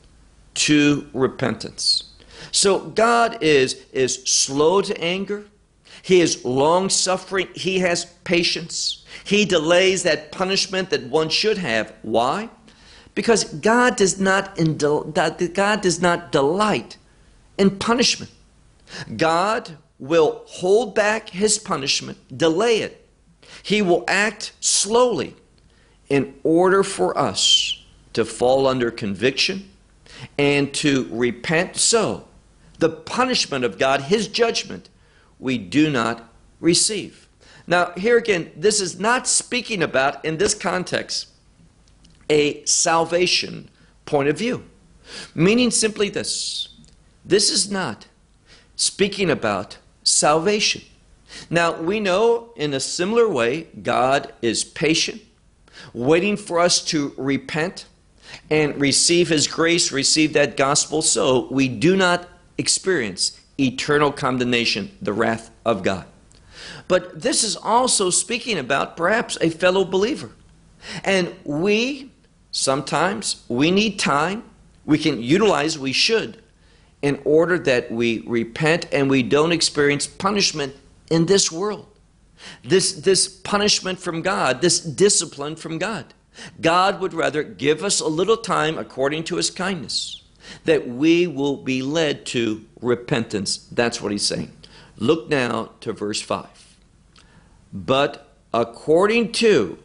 to 0.58 1.08
repentance. 1.12 2.04
So 2.50 2.80
God 2.80 3.42
is, 3.42 3.84
is 3.92 4.16
slow 4.24 4.82
to 4.82 5.00
anger. 5.00 5.44
He 6.02 6.20
is 6.20 6.44
long 6.44 6.88
suffering. 6.88 7.48
He 7.54 7.78
has 7.80 8.06
patience. 8.24 9.04
He 9.24 9.44
delays 9.44 10.02
that 10.02 10.32
punishment 10.32 10.90
that 10.90 11.04
one 11.04 11.28
should 11.28 11.58
have. 11.58 11.94
Why? 12.02 12.50
Because 13.14 13.44
God 13.44 13.96
does 13.96 14.18
not 14.20 14.56
God 14.56 15.80
does 15.80 16.00
not 16.00 16.32
delight 16.32 16.96
in 17.56 17.78
punishment. 17.78 18.30
God 19.16 19.76
will 19.98 20.42
hold 20.46 20.94
back 20.94 21.30
his 21.30 21.58
punishment, 21.58 22.18
delay 22.36 22.78
it. 22.78 23.06
He 23.62 23.82
will 23.82 24.04
act 24.06 24.52
slowly 24.60 25.34
in 26.08 26.34
order 26.42 26.82
for 26.82 27.18
us 27.18 27.84
to 28.12 28.24
fall 28.24 28.66
under 28.66 28.90
conviction 28.90 29.68
and 30.38 30.72
to 30.75 31.08
repent 31.10 31.76
so 31.76 32.28
the 32.78 32.88
punishment 32.88 33.64
of 33.64 33.78
God, 33.78 34.02
his 34.02 34.28
judgment, 34.28 34.88
we 35.38 35.58
do 35.58 35.90
not 35.90 36.32
receive. 36.60 37.28
Now, 37.66 37.92
here 37.96 38.16
again, 38.16 38.50
this 38.56 38.80
is 38.80 38.98
not 38.98 39.26
speaking 39.26 39.82
about, 39.82 40.25
in 40.25 40.38
this 40.38 40.54
context, 40.54 41.28
a 42.30 42.64
salvation 42.64 43.68
point 44.06 44.28
of 44.28 44.38
view. 44.38 44.64
Meaning 45.34 45.70
simply 45.70 46.08
this 46.08 46.68
this 47.25 47.50
is 47.50 47.70
not 47.70 48.06
speaking 48.75 49.30
about 49.30 49.76
salvation. 50.02 50.82
Now, 51.50 51.78
we 51.78 52.00
know 52.00 52.52
in 52.56 52.72
a 52.72 52.80
similar 52.80 53.28
way, 53.28 53.68
God 53.82 54.32
is 54.40 54.64
patient, 54.64 55.20
waiting 55.92 56.37
for 56.37 56.58
us 56.58 56.82
to 56.87 57.12
repent 57.18 57.84
and 58.50 58.80
receive 58.80 59.28
His 59.28 59.47
grace, 59.47 59.92
receive 59.92 60.32
that 60.32 60.56
gospel, 60.56 61.02
so 61.02 61.49
we 61.50 61.68
do 61.68 61.97
not 61.97 62.28
experience 62.56 63.40
eternal 63.58 64.12
condemnation, 64.12 64.97
the 65.02 65.12
wrath 65.12 65.50
of 65.64 65.82
God. 65.82 66.06
But 66.87 67.20
this 67.20 67.44
is 67.44 67.56
also 67.56 68.11
speaking 68.11 68.58
about 68.58 68.97
perhaps 68.97 69.37
a 69.40 69.50
fellow 69.50 69.85
believer. 69.85 70.30
And 71.04 71.35
we, 71.44 72.11
sometimes, 72.50 73.44
we 73.49 73.70
need 73.70 73.99
time. 73.99 74.44
We 74.87 74.99
can 74.99 75.23
utilize, 75.23 75.78
we 75.78 75.92
should, 75.92 76.42
in 77.02 77.20
order 77.25 77.58
that 77.58 77.90
we 77.90 78.20
repent 78.26 78.87
and 78.92 79.11
we 79.11 79.23
don't 79.23 79.52
experience 79.52 80.06
punishment 80.06 80.75
in 81.11 81.26
this 81.26 81.52
world. 81.52 81.87
This, 82.62 82.92
this 82.92 83.28
punishment 83.28 83.99
from 83.99 84.23
God, 84.23 84.62
this 84.62 84.80
discipline 84.80 85.56
from 85.56 85.78
God. 85.78 86.14
God 86.61 87.00
would 87.00 87.14
rather 87.14 87.42
give 87.42 87.83
us 87.83 88.00
a 88.00 88.07
little 88.07 88.37
time 88.37 88.78
according 88.78 89.25
to 89.25 89.37
his 89.37 89.50
kindness 89.50 90.23
that 90.64 90.88
we 90.88 91.26
will 91.26 91.57
be 91.57 91.83
led 91.83 92.25
to 92.26 92.64
repentance. 92.80 93.68
That's 93.71 94.00
what 94.00 94.12
he's 94.12 94.26
saying. 94.26 94.52
Look 94.97 95.28
now 95.28 95.73
to 95.80 95.92
verse 95.92 96.21
5. 96.21 96.76
But 97.73 98.33
according 98.52 99.33
to 99.33 99.78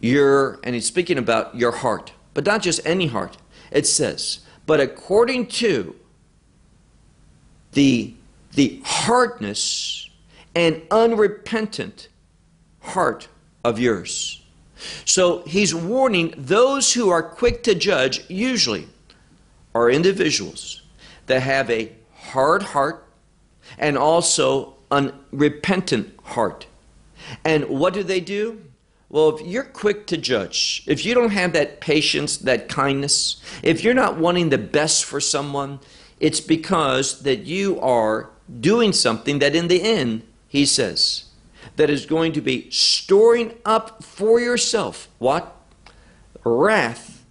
your, 0.00 0.60
and 0.62 0.74
he's 0.74 0.86
speaking 0.86 1.18
about 1.18 1.54
your 1.54 1.72
heart, 1.72 2.12
but 2.34 2.44
not 2.44 2.62
just 2.62 2.80
any 2.84 3.06
heart. 3.06 3.36
It 3.70 3.86
says, 3.86 4.40
but 4.66 4.80
according 4.80 5.46
to 5.48 5.96
the, 7.72 8.14
the 8.52 8.80
hardness 8.84 10.10
and 10.54 10.82
unrepentant 10.90 12.08
heart 12.80 13.28
of 13.64 13.78
yours. 13.78 14.42
So 15.04 15.42
he's 15.46 15.74
warning 15.74 16.34
those 16.36 16.92
who 16.92 17.08
are 17.08 17.22
quick 17.22 17.62
to 17.64 17.74
judge, 17.74 18.28
usually, 18.28 18.88
are 19.74 19.90
individuals 19.90 20.82
that 21.26 21.42
have 21.42 21.70
a 21.70 21.92
hard 22.14 22.62
heart 22.62 23.06
and 23.78 23.96
also 23.96 24.74
unrepentant 24.90 26.18
heart. 26.22 26.66
And 27.44 27.64
what 27.68 27.94
do 27.94 28.02
they 28.02 28.20
do? 28.20 28.62
Well, 29.08 29.36
if 29.36 29.46
you're 29.46 29.64
quick 29.64 30.06
to 30.08 30.16
judge, 30.16 30.82
if 30.86 31.04
you 31.06 31.14
don't 31.14 31.30
have 31.30 31.52
that 31.52 31.80
patience, 31.80 32.36
that 32.38 32.68
kindness, 32.68 33.42
if 33.62 33.84
you're 33.84 33.94
not 33.94 34.18
wanting 34.18 34.48
the 34.48 34.58
best 34.58 35.04
for 35.04 35.20
someone, 35.20 35.80
it's 36.20 36.40
because 36.40 37.22
that 37.22 37.44
you 37.44 37.80
are 37.80 38.30
doing 38.60 38.92
something 38.92 39.38
that 39.38 39.54
in 39.54 39.68
the 39.68 39.82
end, 39.82 40.22
he 40.48 40.66
says, 40.66 41.24
that 41.76 41.90
is 41.90 42.06
going 42.06 42.32
to 42.32 42.40
be 42.40 42.70
storing 42.70 43.54
up 43.64 44.02
for 44.02 44.40
yourself 44.40 45.08
what? 45.18 45.56
Wrath 46.44 47.24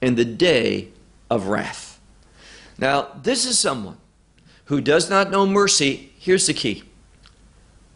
in 0.00 0.14
the 0.14 0.24
day 0.24 0.88
of 1.28 1.48
wrath. 1.48 2.00
Now, 2.78 3.08
this 3.22 3.44
is 3.44 3.58
someone 3.58 3.98
who 4.66 4.80
does 4.80 5.10
not 5.10 5.30
know 5.30 5.46
mercy. 5.46 6.12
Here's 6.18 6.46
the 6.46 6.54
key. 6.54 6.84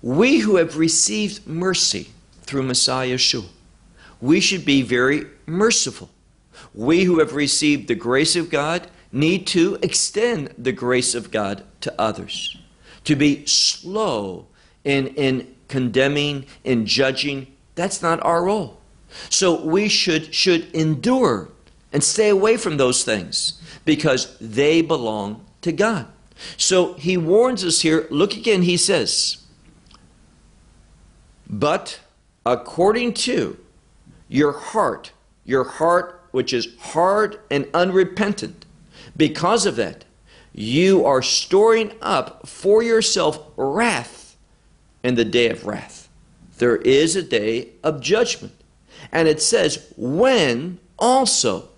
We 0.03 0.39
who 0.41 0.57
have 0.57 0.77
received 0.77 1.47
mercy 1.47 2.09
through 2.43 2.65
Messiah 2.65 3.15
Yeshua, 3.15 3.47
we 4.21 4.41
should 4.41 4.65
be 4.65 4.83
very 4.83 5.27
merciful. 5.47 6.11
We 6.75 7.05
who 7.05 7.21
have 7.21 7.35
received 7.35 7.89
the 7.89 7.95
grace 7.95 8.37
of 8.37 8.51
God 8.51 8.89
need 9.13 9.47
to 9.49 9.79
extend 9.81 10.53
the 10.59 10.73
grace 10.73 11.15
of 11.15 11.31
God 11.31 11.63
to 11.81 11.95
others. 11.99 12.59
To 13.05 13.17
be 13.17 13.47
slow 13.47 14.47
in, 14.83 15.09
in 15.09 15.54
condemning 15.69 16.47
and 16.65 16.87
judging. 16.87 17.47
That's 17.75 18.03
not 18.03 18.23
our 18.25 18.45
role. 18.45 18.81
So 19.31 19.65
we 19.65 19.89
should, 19.89 20.35
should 20.35 20.73
endure 20.75 21.49
and 21.93 22.03
stay 22.03 22.29
away 22.29 22.57
from 22.57 22.77
those 22.77 23.05
things 23.05 23.61
because 23.85 24.37
they 24.41 24.83
belong 24.83 25.45
to 25.63 25.73
God. 25.73 26.07
So 26.57 26.95
he 26.95 27.17
warns 27.17 27.65
us 27.65 27.83
here. 27.83 28.07
Look 28.11 28.35
again, 28.35 28.63
he 28.63 28.77
says, 28.77 29.39
But 31.49 32.01
according 32.45 33.15
to 33.15 33.59
your 34.29 34.53
heart, 34.53 35.13
your 35.45 35.65
heart 35.65 36.21
which 36.33 36.53
is 36.53 36.69
hard 36.81 37.39
and 37.51 37.69
unrepentant, 37.73 38.67
because 39.17 39.67
of 39.67 39.77
that, 39.77 40.05
you 40.53 41.05
are 41.05 41.23
storing 41.23 41.93
up 42.03 42.49
for 42.49 42.83
yourself 42.83 43.39
wrath 43.57 44.24
in 45.05 45.15
the 45.15 45.25
day 45.25 45.51
of 45.51 45.67
wrath. 45.67 46.09
There 46.59 46.77
is 46.79 47.15
a 47.15 47.23
day 47.23 47.69
of 47.85 48.01
judgment. 48.01 48.55
And 49.13 49.29
it 49.29 49.41
says, 49.41 49.93
when 49.97 50.81
also 50.99 51.69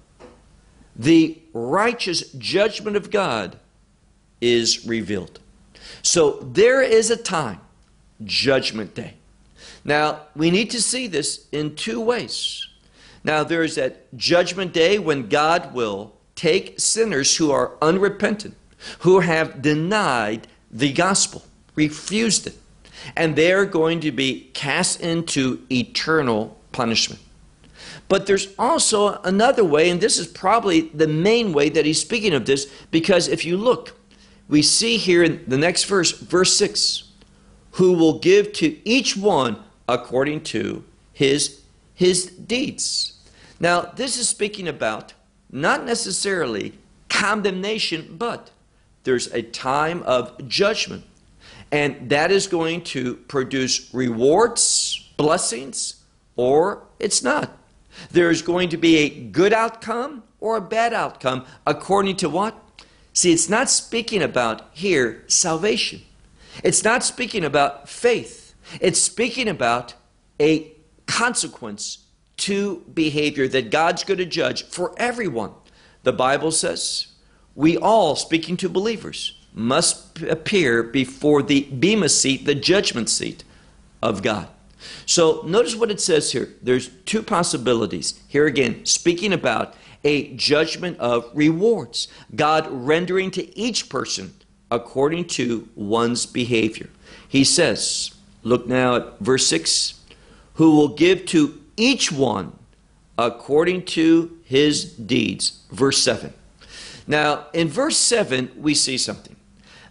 the 0.95 1.39
righteous 1.53 2.31
judgment 2.33 2.97
of 2.97 3.11
God 3.11 3.59
is 4.41 4.87
revealed. 4.87 5.41
So 6.03 6.39
there 6.41 6.81
is 6.81 7.11
a 7.11 7.17
time, 7.17 7.61
judgment 8.25 8.95
day. 8.95 9.15
Now, 9.85 10.21
we 10.35 10.51
need 10.51 10.71
to 10.71 10.81
see 10.81 11.07
this 11.07 11.47
in 11.53 11.75
two 11.75 12.01
ways. 12.01 12.69
Now, 13.25 13.43
there 13.43 13.65
is 13.65 13.75
that 13.75 14.17
judgment 14.17 14.73
day 14.73 14.99
when 14.99 15.29
God 15.29 15.75
will 15.75 16.15
take 16.37 16.79
sinners 16.79 17.37
who 17.37 17.51
are 17.51 17.73
unrepentant, 17.83 18.55
who 19.01 19.21
have 19.21 19.63
denied 19.63 20.47
the 20.71 20.93
gospel, 20.93 21.43
refused 21.75 22.47
it 22.47 22.57
and 23.17 23.37
they're 23.37 23.65
going 23.65 24.01
to 24.01 24.13
be 24.13 24.51
cast 24.55 25.01
into 25.01 25.65
eternal 25.71 26.59
punishment. 26.73 27.21
But 28.09 28.27
there's 28.27 28.55
also 28.59 29.21
another 29.23 29.65
way, 29.65 29.91
and 29.91 30.01
this 30.01 30.19
is 30.19 30.27
probably 30.27 30.83
the 30.83 31.09
main 31.09 31.53
way 31.53 31.69
that 31.71 31.85
he's 31.85 32.01
speaking 32.01 32.35
of 32.35 32.47
this, 32.47 32.67
because 32.91 33.29
if 33.29 33.45
you 33.45 33.57
look, 33.57 33.99
we 34.49 34.63
see 34.63 34.97
here 34.97 35.25
in 35.25 35.45
the 35.49 35.59
next 35.59 35.85
verse, 35.85 36.13
verse 36.13 36.57
6, 36.57 37.05
who 37.73 37.93
will 37.95 38.19
give 38.19 38.53
to 38.55 38.89
each 38.89 39.17
one 39.17 39.59
according 39.89 40.43
to 40.43 40.85
his, 41.13 41.63
his 41.95 42.27
deeds. 42.27 43.21
Now, 43.59 43.81
this 43.81 44.17
is 44.19 44.29
speaking 44.29 44.69
about 44.69 45.15
not 45.51 45.85
necessarily 45.85 46.79
condemnation, 47.09 48.17
but 48.19 48.51
there's 49.05 49.29
a 49.29 49.43
time 49.43 50.03
of 50.05 50.49
judgment. 50.49 51.05
And 51.77 52.09
that 52.09 52.33
is 52.33 52.47
going 52.47 52.85
to 52.85 53.17
produce 53.29 53.93
rewards, 53.93 55.13
blessings, 55.19 56.03
or 56.35 56.85
it's 56.99 57.23
not. 57.23 57.55
There 58.11 58.31
is 58.31 58.41
going 58.41 58.71
to 58.71 58.79
be 58.79 58.97
a 58.97 59.11
good 59.11 59.53
outcome 59.53 60.23
or 60.41 60.57
a 60.57 60.63
bad 60.63 60.95
outcome 60.95 61.45
according 61.67 62.17
to 62.17 62.31
what? 62.31 62.57
See, 63.13 63.31
it's 63.31 63.51
not 63.51 63.69
speaking 63.69 64.23
about 64.23 64.71
here 64.73 65.23
salvation. 65.27 66.01
It's 66.65 66.83
not 66.83 67.05
speaking 67.05 67.45
about 67.45 67.91
faith. 67.91 68.55
It's 68.81 68.99
speaking 68.99 69.47
about 69.47 69.93
a 70.41 70.73
consequence 71.05 72.07
to 72.39 72.87
behavior 72.95 73.49
that 73.49 73.71
God's 73.71 74.03
going 74.03 74.17
to 74.17 74.25
judge 74.25 74.65
for 74.65 74.95
everyone. 74.97 75.53
The 76.05 76.15
Bible 76.15 76.53
says 76.53 77.09
we 77.55 77.77
all, 77.77 78.17
speaking 78.17 78.57
to 78.59 78.71
believers, 78.71 79.39
must 79.57 80.23
appear 80.23 80.83
before 80.83 81.43
the 81.43 81.63
Bema 81.63 82.09
seat, 82.11 82.45
the 82.45 82.55
judgment 82.55 83.09
seat 83.09 83.43
of 84.03 84.23
God. 84.23 84.49
So 85.07 85.43
notice 85.47 85.75
what 85.75 85.91
it 85.91 86.01
says 86.01 86.31
here. 86.31 86.51
There's 86.63 86.91
two 87.07 87.23
possibilities. 87.23 88.21
Here 88.29 88.47
again, 88.47 88.85
speaking 88.85 89.33
about 89.33 89.75
a 90.05 90.35
judgment 90.35 90.99
of 91.01 91.29
rewards. 91.35 92.07
God 92.35 92.69
rendering 92.71 93.31
to 93.33 93.59
each 93.59 93.89
person 93.89 94.35
according 94.71 95.27
to 95.27 95.69
one's 95.75 96.27
behavior. 96.27 96.91
He 97.27 97.43
says, 97.43 98.15
look 98.43 98.67
now 98.67 98.97
at 98.97 99.19
verse 99.21 99.47
6, 99.47 100.01
who 100.55 100.77
will 100.77 100.89
give 100.89 101.25
to 101.27 101.61
each 101.77 102.13
one 102.13 102.53
according 103.19 103.85
to 103.85 104.39
his 104.45 104.85
deeds. 104.93 105.61
Verse 105.71 105.99
7. 106.03 106.33
Now, 107.07 107.47
in 107.53 107.69
verse 107.69 107.97
7, 107.97 108.51
we 108.57 108.75
see 108.75 108.99
something 108.99 109.36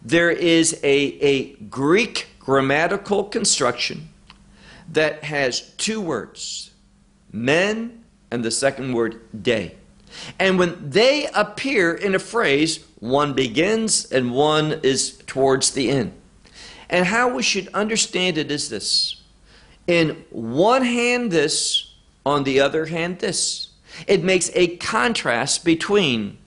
there 0.05 0.29
is 0.29 0.79
a, 0.83 0.97
a 1.19 1.53
Greek 1.55 2.27
grammatical 2.39 3.23
construction 3.23 4.09
that 4.91 5.23
has 5.23 5.71
two 5.77 5.99
words 5.99 6.71
men 7.31 8.03
and 8.31 8.45
the 8.45 8.51
second 8.51 8.93
word 8.93 9.19
de. 9.43 9.75
And 10.39 10.57
when 10.57 10.89
they 10.89 11.27
appear 11.33 11.93
in 11.93 12.15
a 12.15 12.19
phrase, 12.19 12.85
one 12.99 13.33
begins 13.33 14.09
and 14.11 14.31
one 14.31 14.79
is 14.83 15.17
towards 15.27 15.71
the 15.71 15.89
end. 15.89 16.13
And 16.89 17.05
how 17.05 17.35
we 17.35 17.43
should 17.43 17.67
understand 17.69 18.37
it 18.37 18.51
is 18.51 18.69
this 18.69 19.21
in 19.87 20.23
one 20.29 20.83
hand, 20.83 21.31
this, 21.31 21.93
on 22.25 22.43
the 22.43 22.59
other 22.59 22.85
hand, 22.85 23.19
this. 23.19 23.69
It 24.07 24.23
makes 24.23 24.49
a 24.53 24.77
contrast 24.77 25.65
between 25.65 26.37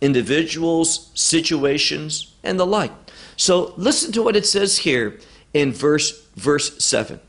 individuals, 0.00 1.10
situations, 1.14 2.34
and 2.42 2.58
the 2.58 2.66
like. 2.66 2.92
So 3.36 3.74
listen 3.76 4.12
to 4.12 4.22
what 4.22 4.36
it 4.36 4.46
says 4.46 4.78
here 4.78 5.18
in 5.52 5.72
verse 5.72 6.26
verse 6.36 6.82
7. 6.82 7.20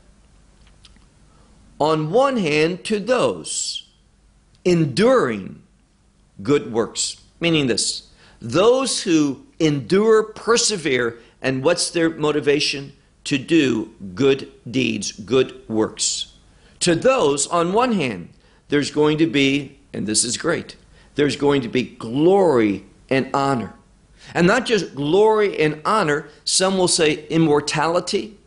On 1.78 2.10
one 2.10 2.36
hand 2.36 2.84
to 2.84 2.98
those 2.98 3.86
enduring 4.64 5.62
good 6.42 6.72
works, 6.72 7.22
meaning 7.40 7.66
this, 7.66 8.08
those 8.40 9.02
who 9.02 9.44
endure, 9.58 10.22
persevere, 10.22 11.18
And 11.40 11.62
what's 11.62 11.90
their 11.90 12.10
motivation? 12.10 12.92
To 13.24 13.38
do 13.38 13.94
good 14.14 14.50
deeds, 14.68 15.12
good 15.12 15.68
works. 15.68 16.34
To 16.80 16.94
those, 16.94 17.46
on 17.46 17.72
one 17.72 17.92
hand, 17.92 18.30
there's 18.68 18.90
going 18.90 19.18
to 19.18 19.26
be, 19.26 19.78
and 19.92 20.06
this 20.06 20.24
is 20.24 20.36
great, 20.36 20.76
there's 21.18 21.34
going 21.34 21.62
to 21.62 21.68
be 21.68 21.82
glory 21.82 22.84
and 23.10 23.28
honor. 23.34 23.74
And 24.34 24.46
not 24.46 24.64
just 24.64 24.94
glory 24.94 25.58
and 25.60 25.82
honor, 25.84 26.28
some 26.44 26.78
will 26.78 26.86
say 26.86 27.26
immortality. 27.26 28.38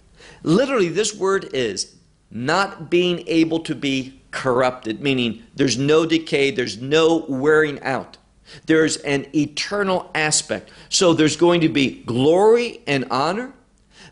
Literally, 0.43 0.87
this 0.87 1.13
word 1.13 1.49
is 1.53 1.97
not 2.31 2.89
being 2.89 3.27
able 3.27 3.59
to 3.59 3.75
be 3.75 4.21
corrupted, 4.31 5.01
meaning 5.01 5.43
there's 5.53 5.77
no 5.77 6.05
decay, 6.05 6.49
there's 6.49 6.81
no 6.81 7.25
wearing 7.27 7.77
out. 7.83 8.15
There's 8.67 8.95
an 8.97 9.27
eternal 9.35 10.09
aspect. 10.15 10.71
So 10.87 11.11
there's 11.11 11.35
going 11.35 11.59
to 11.61 11.69
be 11.69 12.01
glory 12.03 12.79
and 12.87 13.03
honor. 13.11 13.51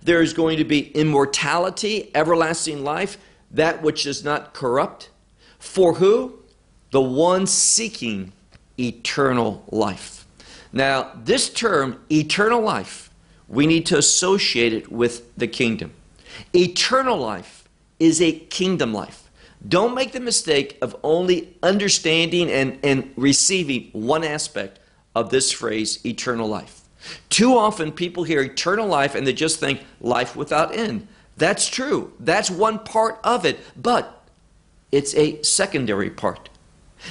There's 0.04 0.34
going 0.34 0.58
to 0.58 0.66
be 0.66 0.92
immortality, 0.92 2.12
everlasting 2.14 2.84
life, 2.84 3.18
that 3.52 3.82
which 3.82 4.06
is 4.06 4.26
not 4.26 4.54
corrupt. 4.54 5.12
For 5.60 5.94
who? 5.94 6.40
The 6.92 7.00
one 7.00 7.48
seeking 7.48 8.34
eternal 8.80 9.64
life. 9.70 10.26
Now, 10.72 11.12
this 11.16 11.50
term, 11.50 12.00
eternal 12.12 12.62
life, 12.62 13.10
we 13.48 13.66
need 13.66 13.86
to 13.88 13.98
associate 13.98 14.74
it 14.74 14.92
with 14.92 15.36
the 15.36 15.48
kingdom. 15.48 15.92
Eternal 16.54 17.18
life 17.18 17.68
is 18.00 18.22
a 18.22 18.32
kingdom 18.32 18.94
life. 18.94 19.30
Don't 19.68 19.94
make 19.94 20.14
the 20.14 20.20
mistake 20.20 20.78
of 20.82 20.96
only 21.04 21.56
understanding 21.62 22.50
and, 22.50 22.80
and 22.84 23.12
receiving 23.18 23.90
one 23.92 24.24
aspect 24.24 24.80
of 25.16 25.32
this 25.32 25.52
phrase, 25.52 26.04
eternal 26.06 26.48
life. 26.48 26.82
Too 27.30 27.58
often 27.58 27.92
people 27.92 28.24
hear 28.24 28.42
eternal 28.42 28.88
life 28.88 29.16
and 29.16 29.26
they 29.26 29.34
just 29.34 29.60
think 29.60 29.84
life 30.00 30.36
without 30.36 30.76
end. 30.76 31.08
That's 31.38 31.68
true. 31.68 32.14
That's 32.20 32.52
one 32.52 32.80
part 32.80 33.20
of 33.24 33.46
it, 33.46 33.60
but 33.76 34.24
it's 34.92 35.16
a 35.16 35.42
secondary 35.42 36.10
part. 36.10 36.50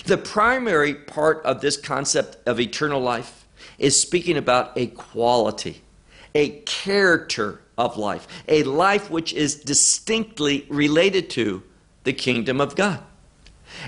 The 0.05 0.19
primary 0.19 0.95
part 0.95 1.43
of 1.45 1.61
this 1.61 1.77
concept 1.77 2.37
of 2.47 2.61
eternal 2.61 3.01
life 3.01 3.47
is 3.79 4.01
speaking 4.01 4.37
about 4.37 4.73
a 4.77 4.89
quality, 4.89 5.83
a 6.35 6.61
character 6.61 7.61
of 7.77 7.97
life, 7.97 8.27
a 8.49 8.65
life 8.65 9.11
which 9.11 9.33
is 9.33 9.55
distinctly 9.55 10.67
related 10.69 11.31
to 11.31 11.63
the 12.05 12.13
kingdom 12.13 12.61
of 12.61 12.77
God. 12.77 13.03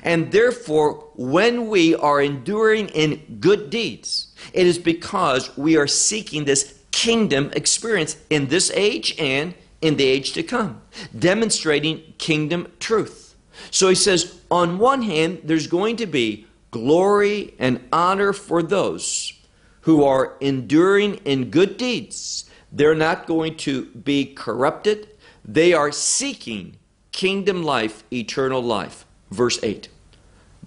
And 0.03 0.31
therefore, 0.31 1.09
when 1.15 1.69
we 1.69 1.95
are 1.95 2.21
enduring 2.21 2.89
in 2.91 3.39
good 3.41 3.71
deeds, 3.71 4.29
it 4.53 4.67
is 4.67 4.79
because 4.79 5.57
we 5.57 5.77
are 5.77 5.87
seeking 5.87 6.45
this 6.45 6.79
kingdom 6.93 7.51
experience 7.55 8.17
in 8.29 8.49
this 8.49 8.71
age 8.75 9.15
and 9.19 9.55
in 9.81 9.97
the 9.97 10.05
age 10.05 10.33
to 10.33 10.43
come, 10.43 10.83
demonstrating 11.19 12.15
kingdom 12.19 12.71
truth. 12.79 13.30
So 13.70 13.88
he 13.88 13.94
says, 13.94 14.40
on 14.51 14.79
one 14.79 15.03
hand, 15.03 15.40
there's 15.44 15.66
going 15.66 15.96
to 15.96 16.07
be 16.07 16.46
glory 16.70 17.55
and 17.59 17.87
honor 17.92 18.33
for 18.33 18.62
those 18.62 19.33
who 19.83 20.05
are 20.05 20.37
enduring 20.40 21.16
in 21.25 21.51
good 21.51 21.77
deeds. 21.77 22.49
They're 22.73 22.94
not 22.94 23.27
going 23.27 23.57
to 23.59 23.87
be 23.87 24.27
corrupted. 24.27 25.09
They 25.44 25.73
are 25.73 25.90
seeking 25.90 26.77
kingdom 27.12 27.62
life, 27.62 28.05
eternal 28.12 28.62
life. 28.62 29.05
Verse 29.31 29.59
8. 29.62 29.88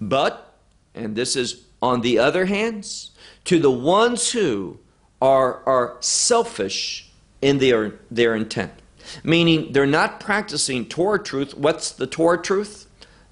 But, 0.00 0.54
and 0.94 1.16
this 1.16 1.36
is 1.36 1.64
on 1.80 2.00
the 2.00 2.18
other 2.18 2.46
hands, 2.46 3.12
to 3.44 3.58
the 3.58 3.70
ones 3.70 4.32
who 4.32 4.78
are, 5.20 5.62
are 5.66 5.96
selfish 6.00 7.10
in 7.40 7.58
their, 7.58 7.94
their 8.10 8.34
intent, 8.34 8.72
meaning 9.22 9.72
they're 9.72 9.86
not 9.86 10.18
practicing 10.18 10.86
Torah 10.86 11.22
truth. 11.22 11.54
What's 11.54 11.90
the 11.90 12.06
Torah 12.06 12.40
truth? 12.40 12.83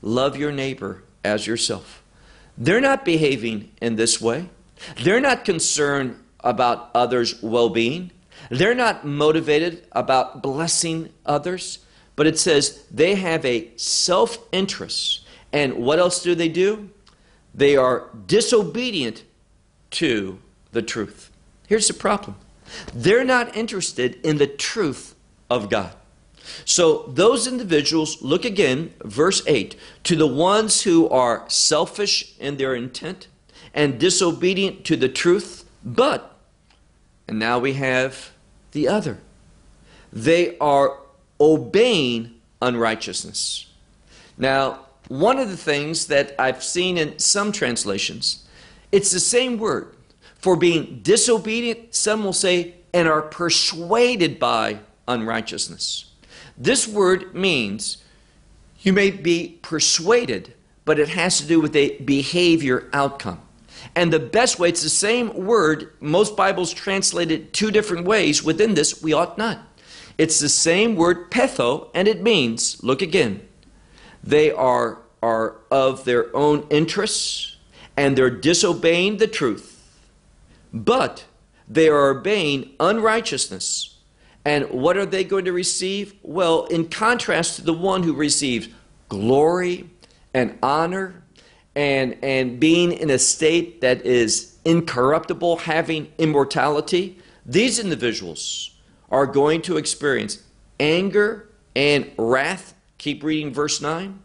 Love 0.02 0.36
your 0.36 0.52
neighbor 0.52 1.04
as 1.24 1.46
yourself. 1.46 2.02
They're 2.58 2.80
not 2.80 3.04
behaving 3.04 3.70
in 3.80 3.96
this 3.96 4.20
way. 4.20 4.50
They're 5.02 5.20
not 5.20 5.44
concerned 5.44 6.22
about 6.40 6.90
others' 6.94 7.40
well 7.42 7.68
being. 7.68 8.10
They're 8.50 8.74
not 8.74 9.06
motivated 9.06 9.86
about 9.92 10.42
blessing 10.42 11.10
others. 11.24 11.78
But 12.16 12.26
it 12.26 12.38
says 12.38 12.84
they 12.90 13.14
have 13.14 13.44
a 13.44 13.70
self 13.76 14.38
interest. 14.52 15.26
And 15.52 15.74
what 15.74 15.98
else 15.98 16.22
do 16.22 16.34
they 16.34 16.48
do? 16.48 16.90
They 17.54 17.76
are 17.76 18.08
disobedient 18.26 19.24
to 19.92 20.38
the 20.72 20.82
truth. 20.82 21.30
Here's 21.68 21.88
the 21.88 21.94
problem 21.94 22.36
they're 22.94 23.24
not 23.24 23.56
interested 23.56 24.18
in 24.24 24.38
the 24.38 24.46
truth 24.46 25.14
of 25.50 25.70
God. 25.70 25.92
So 26.64 27.04
those 27.08 27.46
individuals, 27.46 28.22
look 28.22 28.44
again, 28.44 28.94
verse 29.04 29.42
8, 29.46 29.76
to 30.04 30.16
the 30.16 30.26
ones 30.26 30.82
who 30.82 31.08
are 31.08 31.44
selfish 31.48 32.34
in 32.38 32.56
their 32.56 32.74
intent 32.74 33.28
and 33.74 33.98
disobedient 33.98 34.84
to 34.84 34.96
the 34.96 35.08
truth, 35.08 35.64
but, 35.84 36.36
and 37.26 37.38
now 37.38 37.58
we 37.58 37.74
have 37.74 38.32
the 38.72 38.88
other, 38.88 39.18
they 40.12 40.58
are 40.58 40.98
obeying 41.40 42.34
unrighteousness. 42.60 43.66
Now, 44.38 44.80
one 45.08 45.38
of 45.38 45.50
the 45.50 45.56
things 45.56 46.06
that 46.06 46.34
I've 46.38 46.62
seen 46.62 46.96
in 46.96 47.18
some 47.18 47.52
translations, 47.52 48.46
it's 48.90 49.10
the 49.10 49.20
same 49.20 49.58
word. 49.58 49.94
For 50.38 50.56
being 50.56 51.00
disobedient, 51.02 51.94
some 51.94 52.24
will 52.24 52.32
say, 52.32 52.74
and 52.92 53.08
are 53.08 53.22
persuaded 53.22 54.38
by 54.38 54.80
unrighteousness. 55.06 56.11
This 56.56 56.86
word 56.86 57.34
means 57.34 58.02
you 58.80 58.92
may 58.92 59.10
be 59.10 59.58
persuaded, 59.62 60.54
but 60.84 60.98
it 60.98 61.08
has 61.08 61.38
to 61.38 61.46
do 61.46 61.60
with 61.60 61.74
a 61.76 61.98
behavior 61.98 62.88
outcome. 62.92 63.40
And 63.94 64.12
the 64.12 64.18
best 64.18 64.58
way, 64.58 64.68
it's 64.68 64.82
the 64.82 64.88
same 64.88 65.46
word, 65.46 65.92
most 66.00 66.36
Bibles 66.36 66.72
translate 66.72 67.30
it 67.30 67.52
two 67.52 67.70
different 67.70 68.06
ways. 68.06 68.42
Within 68.42 68.74
this, 68.74 69.02
we 69.02 69.12
ought 69.12 69.38
not. 69.38 69.58
It's 70.18 70.38
the 70.38 70.48
same 70.48 70.94
word, 70.94 71.30
peitho, 71.30 71.88
and 71.94 72.06
it 72.06 72.22
means, 72.22 72.82
look 72.82 73.02
again, 73.02 73.46
they 74.22 74.50
are, 74.50 74.98
are 75.22 75.56
of 75.70 76.04
their 76.04 76.34
own 76.36 76.66
interests 76.70 77.56
and 77.96 78.16
they're 78.16 78.30
disobeying 78.30 79.18
the 79.18 79.26
truth, 79.26 79.82
but 80.72 81.24
they 81.68 81.88
are 81.88 82.10
obeying 82.10 82.70
unrighteousness. 82.80 83.91
And 84.44 84.70
what 84.70 84.96
are 84.96 85.06
they 85.06 85.24
going 85.24 85.44
to 85.44 85.52
receive? 85.52 86.14
Well, 86.22 86.64
in 86.66 86.88
contrast 86.88 87.56
to 87.56 87.62
the 87.62 87.72
one 87.72 88.02
who 88.02 88.12
receives 88.12 88.68
glory 89.08 89.88
and 90.34 90.58
honor 90.62 91.22
and, 91.74 92.16
and 92.22 92.58
being 92.58 92.92
in 92.92 93.10
a 93.10 93.18
state 93.18 93.80
that 93.82 94.04
is 94.04 94.56
incorruptible, 94.64 95.58
having 95.58 96.12
immortality, 96.18 97.18
these 97.46 97.78
individuals 97.78 98.70
are 99.10 99.26
going 99.26 99.62
to 99.62 99.76
experience 99.76 100.42
anger 100.80 101.48
and 101.76 102.10
wrath. 102.18 102.74
Keep 102.98 103.22
reading 103.22 103.52
verse 103.52 103.80
9. 103.80 104.20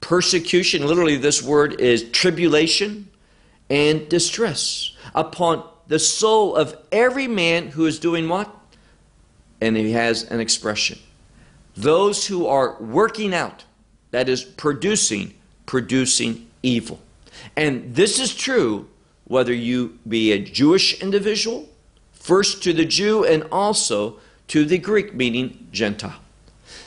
Persecution, 0.00 0.86
literally, 0.86 1.16
this 1.16 1.42
word 1.42 1.80
is 1.80 2.10
tribulation 2.10 3.08
and 3.70 4.08
distress 4.08 4.96
upon 5.14 5.64
the 5.86 5.98
soul 5.98 6.56
of 6.56 6.76
every 6.90 7.28
man 7.28 7.68
who 7.68 7.86
is 7.86 7.98
doing 7.98 8.28
what? 8.28 8.54
And 9.62 9.76
he 9.76 9.92
has 9.92 10.24
an 10.24 10.40
expression. 10.40 10.98
Those 11.76 12.26
who 12.26 12.48
are 12.48 12.76
working 12.80 13.32
out, 13.32 13.64
that 14.10 14.28
is, 14.28 14.42
producing, 14.42 15.34
producing 15.66 16.48
evil. 16.64 17.00
And 17.56 17.94
this 17.94 18.18
is 18.18 18.34
true 18.34 18.88
whether 19.24 19.54
you 19.54 20.00
be 20.06 20.32
a 20.32 20.38
Jewish 20.40 21.00
individual 21.00 21.68
first 22.12 22.64
to 22.64 22.72
the 22.72 22.84
Jew 22.84 23.24
and 23.24 23.44
also 23.52 24.18
to 24.48 24.64
the 24.64 24.78
Greek, 24.78 25.14
meaning 25.14 25.68
Gentile. 25.70 26.20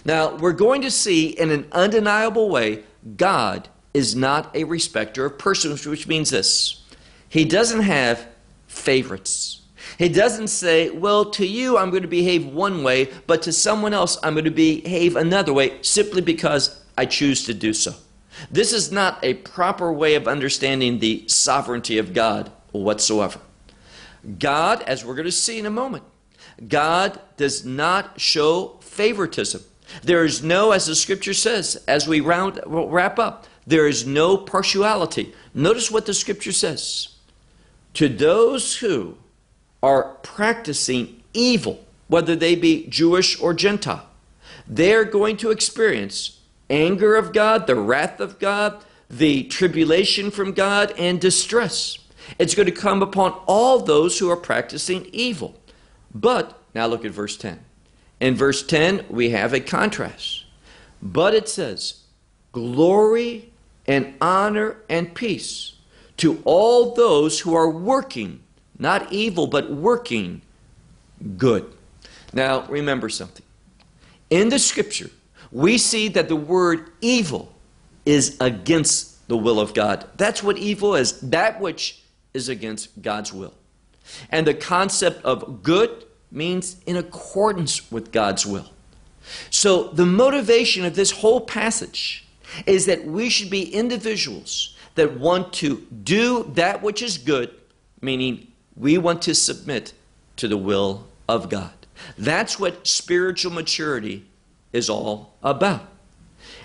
Now, 0.04 0.36
we're 0.36 0.52
going 0.52 0.82
to 0.82 0.92
see 0.92 1.30
in 1.30 1.52
an 1.52 1.68
undeniable 1.72 2.50
way 2.50 2.84
God 3.16 3.70
is 3.94 4.18
not 4.18 4.54
a 4.54 4.66
respecter 4.66 5.26
of 5.26 5.40
persons, 5.40 5.86
which 5.86 6.08
means 6.08 6.32
this 6.32 6.84
He 7.30 7.46
doesn't 7.46 7.84
have 7.84 8.28
favorites. 8.68 9.62
He 9.98 10.10
doesn't 10.10 10.48
say, 10.48 10.90
well, 10.90 11.26
to 11.32 11.46
you 11.46 11.78
I'm 11.78 11.90
going 11.90 12.02
to 12.04 12.08
behave 12.08 12.46
one 12.46 12.84
way, 12.84 13.10
but 13.28 13.42
to 13.44 13.52
someone 13.52 13.94
else 13.94 14.18
I'm 14.24 14.34
going 14.34 14.46
to 14.46 14.52
behave 14.52 15.16
another 15.16 15.54
way 15.54 15.82
simply 15.82 16.22
because 16.22 16.84
I 16.98 17.06
choose 17.06 17.46
to 17.46 17.54
do 17.54 17.74
so. 17.74 17.94
This 18.52 18.74
is 18.74 18.92
not 18.92 19.24
a 19.24 19.36
proper 19.36 19.92
way 19.92 20.16
of 20.16 20.28
understanding 20.28 21.00
the 21.00 21.28
sovereignty 21.28 21.98
of 21.98 22.14
God 22.14 22.52
whatsoever. 22.72 23.40
God, 24.40 24.82
as 24.84 25.06
we're 25.06 25.16
going 25.16 25.26
to 25.26 25.32
see 25.32 25.60
in 25.60 25.66
a 25.66 25.72
moment, 25.72 26.04
God 26.68 27.20
does 27.38 27.66
not 27.66 28.20
show 28.20 28.80
favoritism. 28.82 29.62
There 30.04 30.26
is 30.26 30.44
no, 30.44 30.72
as 30.72 30.88
the 30.88 30.96
scripture 30.96 31.34
says, 31.34 31.82
as 31.88 32.08
we 32.08 32.20
round, 32.20 32.60
wrap 32.66 33.20
up, 33.20 33.48
there 33.68 33.88
is 33.88 34.06
no 34.06 34.38
partiality. 34.38 35.34
Notice 35.54 35.92
what 35.92 36.06
the 36.06 36.14
scripture 36.14 36.52
says. 36.52 37.10
To 37.96 38.10
those 38.10 38.78
who 38.78 39.18
are 39.86 40.16
practicing 40.24 41.22
evil, 41.32 41.86
whether 42.08 42.36
they 42.36 42.56
be 42.56 42.88
Jewish 42.88 43.40
or 43.40 43.54
Gentile. 43.54 44.10
They're 44.68 45.06
going 45.06 45.38
to 45.38 45.52
experience 45.52 46.40
anger 46.72 47.16
of 47.16 47.34
God, 47.34 47.68
the 47.68 47.76
wrath 47.76 48.20
of 48.20 48.40
God, 48.40 48.84
the 49.12 49.44
tribulation 49.44 50.32
from 50.32 50.54
God, 50.54 50.92
and 50.98 51.22
distress. 51.22 52.00
It's 52.40 52.56
going 52.56 52.66
to 52.66 52.72
come 52.72 53.04
upon 53.04 53.34
all 53.46 53.78
those 53.78 54.18
who 54.18 54.28
are 54.32 54.36
practicing 54.36 55.08
evil. 55.14 55.56
But, 56.16 56.60
now 56.74 56.88
look 56.88 57.06
at 57.06 57.12
verse 57.12 57.38
10. 57.38 57.60
In 58.20 58.34
verse 58.34 58.66
10, 58.66 59.06
we 59.08 59.30
have 59.30 59.54
a 59.54 59.60
contrast. 59.60 60.46
But 61.00 61.36
it 61.36 61.48
says, 61.48 62.02
Glory 62.54 63.52
and 63.86 64.16
honor 64.20 64.78
and 64.90 65.14
peace 65.14 65.76
to 66.18 66.42
all 66.44 66.96
those 66.96 67.42
who 67.42 67.54
are 67.54 67.70
working, 67.70 68.42
not 68.78 69.12
evil, 69.12 69.48
but 69.48 69.72
working 69.72 70.42
good. 71.38 71.72
Now, 72.34 72.66
remember 72.68 73.10
something. 73.10 73.46
In 74.30 74.50
the 74.50 74.60
scripture, 74.60 75.10
we 75.52 75.78
see 75.78 76.08
that 76.10 76.28
the 76.28 76.36
word 76.36 76.92
evil 77.02 77.54
is 78.06 78.38
against 78.40 79.28
the 79.28 79.38
will 79.38 79.60
of 79.60 79.74
God. 79.74 80.06
That's 80.18 80.44
what 80.44 80.58
evil 80.58 80.96
is, 80.96 81.20
that 81.22 81.60
which 81.60 82.04
is 82.34 82.50
against 82.50 83.02
God's 83.02 83.32
will. 83.32 83.54
And 84.30 84.46
the 84.46 84.54
concept 84.54 85.24
of 85.24 85.64
good 85.64 86.06
means 86.32 86.78
in 86.86 86.98
accordance 86.98 87.92
with 87.92 88.12
God's 88.12 88.46
will. 88.46 88.72
So, 89.50 89.88
the 89.88 90.06
motivation 90.06 90.86
of 90.86 90.96
this 90.96 91.10
whole 91.10 91.42
passage 91.42 92.28
is 92.68 92.86
that 92.86 93.06
we 93.06 93.30
should 93.30 93.50
be 93.50 93.74
individuals 93.74 94.76
that 94.94 95.20
want 95.20 95.52
to 95.54 95.86
do 96.04 96.44
that 96.54 96.84
which 96.84 97.02
is 97.02 97.18
good, 97.18 97.52
meaning 98.02 98.52
we 98.76 98.98
want 98.98 99.22
to 99.24 99.36
submit 99.36 99.94
to 100.38 100.48
the 100.48 100.58
will 100.58 101.08
of 101.28 101.50
God. 101.50 101.72
That's 102.18 102.60
what 102.60 102.88
spiritual 102.88 103.52
maturity 103.52 104.26
is 104.74 104.90
all 104.90 105.34
about. 105.42 105.88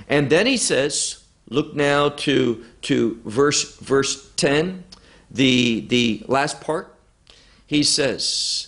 And 0.08 0.28
then 0.28 0.46
he 0.46 0.56
says, 0.56 1.24
look 1.48 1.74
now 1.74 2.10
to, 2.10 2.64
to 2.82 3.20
verse, 3.24 3.76
verse 3.78 4.30
10, 4.36 4.84
the, 5.30 5.86
the 5.88 6.22
last 6.26 6.60
part. 6.60 6.94
He 7.66 7.82
says, 7.84 8.66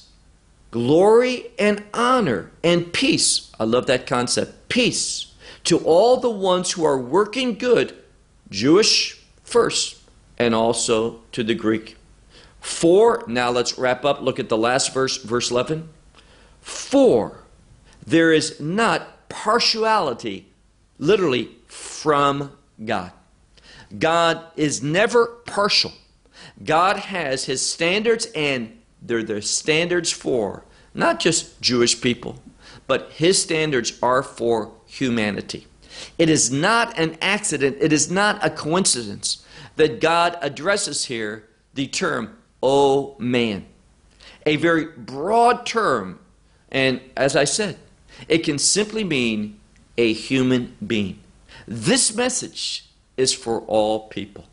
Glory 0.70 1.50
and 1.58 1.82
honor 1.92 2.50
and 2.64 2.92
peace. 2.92 3.50
I 3.60 3.64
love 3.64 3.86
that 3.86 4.06
concept. 4.06 4.70
Peace 4.70 5.32
to 5.64 5.78
all 5.78 6.16
the 6.16 6.30
ones 6.30 6.72
who 6.72 6.84
are 6.84 6.98
working 6.98 7.54
good, 7.56 7.94
Jewish 8.50 9.20
first, 9.44 10.00
and 10.38 10.54
also 10.54 11.20
to 11.32 11.44
the 11.44 11.54
Greek. 11.54 11.96
For, 12.62 13.24
now 13.26 13.50
let's 13.50 13.76
wrap 13.76 14.04
up. 14.04 14.22
Look 14.22 14.38
at 14.38 14.48
the 14.48 14.56
last 14.56 14.94
verse, 14.94 15.18
verse 15.18 15.50
11. 15.50 15.88
For 16.60 17.44
there 18.06 18.32
is 18.32 18.60
not 18.60 19.28
partiality, 19.28 20.46
literally, 20.98 21.50
from 21.66 22.52
God. 22.82 23.12
God 23.98 24.44
is 24.56 24.82
never 24.82 25.26
partial. 25.26 25.92
God 26.64 26.96
has 26.96 27.44
his 27.44 27.68
standards, 27.68 28.26
and 28.34 28.80
they're 29.02 29.24
the 29.24 29.42
standards 29.42 30.10
for 30.10 30.64
not 30.94 31.18
just 31.18 31.60
Jewish 31.60 32.00
people, 32.00 32.40
but 32.86 33.10
his 33.12 33.42
standards 33.42 33.98
are 34.02 34.22
for 34.22 34.72
humanity. 34.86 35.66
It 36.16 36.30
is 36.30 36.52
not 36.52 36.96
an 36.98 37.18
accident, 37.20 37.78
it 37.80 37.92
is 37.92 38.10
not 38.10 38.44
a 38.44 38.50
coincidence 38.50 39.44
that 39.76 40.00
God 40.00 40.38
addresses 40.40 41.06
here 41.06 41.48
the 41.74 41.86
term, 41.86 42.36
oh 42.62 43.16
man. 43.18 43.66
A 44.44 44.56
very 44.56 44.86
broad 44.86 45.66
term 45.66 46.18
and 46.72 47.00
as 47.16 47.36
I 47.36 47.44
said, 47.44 47.76
it 48.28 48.38
can 48.38 48.58
simply 48.58 49.04
mean 49.04 49.60
a 49.98 50.12
human 50.12 50.74
being. 50.84 51.20
This 51.68 52.16
message 52.16 52.86
is 53.16 53.32
for 53.32 53.60
all 53.60 54.08
people. 54.08 54.46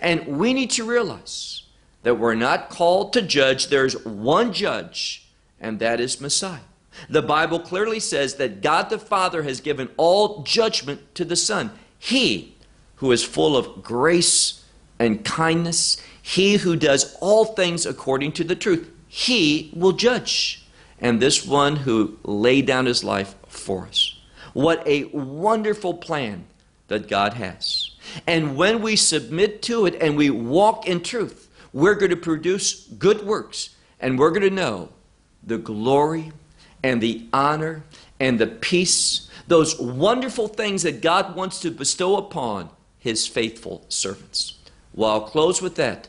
And 0.00 0.26
we 0.26 0.52
need 0.52 0.70
to 0.72 0.84
realize 0.84 1.62
that 2.02 2.18
we're 2.18 2.34
not 2.34 2.68
called 2.68 3.14
to 3.14 3.22
judge. 3.22 3.68
There's 3.68 4.04
one 4.04 4.52
judge, 4.52 5.26
and 5.60 5.80
that 5.80 5.98
is 5.98 6.20
Messiah. 6.20 6.60
The 7.08 7.22
Bible 7.22 7.58
clearly 7.58 8.00
says 8.00 8.34
that 8.34 8.60
God 8.60 8.90
the 8.90 8.98
Father 8.98 9.42
has 9.44 9.62
given 9.62 9.88
all 9.96 10.42
judgment 10.42 11.14
to 11.14 11.24
the 11.24 11.36
Son. 11.36 11.72
He 11.98 12.54
who 12.96 13.12
is 13.12 13.24
full 13.24 13.56
of 13.56 13.82
grace 13.82 14.62
and 14.98 15.24
kindness, 15.24 15.96
he 16.22 16.56
who 16.56 16.76
does 16.76 17.16
all 17.20 17.44
things 17.44 17.84
according 17.84 18.32
to 18.32 18.44
the 18.44 18.56
truth, 18.56 18.90
he 19.08 19.70
will 19.74 19.92
judge 19.92 20.64
and 21.00 21.20
this 21.20 21.44
one 21.44 21.76
who 21.76 22.16
laid 22.22 22.64
down 22.64 22.86
his 22.86 23.02
life 23.02 23.34
for 23.48 23.86
us. 23.86 24.18
What 24.52 24.86
a 24.86 25.04
wonderful 25.06 25.94
plan 25.94 26.44
that 26.88 27.08
God 27.08 27.34
has. 27.34 27.90
And 28.26 28.56
when 28.56 28.80
we 28.80 28.96
submit 28.96 29.62
to 29.62 29.86
it 29.86 29.96
and 30.00 30.16
we 30.16 30.30
walk 30.30 30.86
in 30.86 31.02
truth, 31.02 31.50
we're 31.72 31.94
going 31.94 32.10
to 32.10 32.16
produce 32.16 32.86
good 32.86 33.26
works 33.26 33.70
and 33.98 34.18
we're 34.18 34.30
going 34.30 34.42
to 34.42 34.50
know 34.50 34.90
the 35.42 35.58
glory 35.58 36.32
and 36.82 37.00
the 37.00 37.26
honor 37.32 37.82
and 38.20 38.38
the 38.38 38.46
peace, 38.46 39.28
those 39.48 39.78
wonderful 39.80 40.48
things 40.48 40.82
that 40.82 41.00
God 41.00 41.34
wants 41.34 41.60
to 41.60 41.70
bestow 41.70 42.16
upon 42.16 42.70
his 42.98 43.26
faithful 43.26 43.84
servants. 43.88 44.58
Well, 44.94 45.10
I'll 45.10 45.20
close 45.22 45.60
with 45.60 45.76
that. 45.76 46.08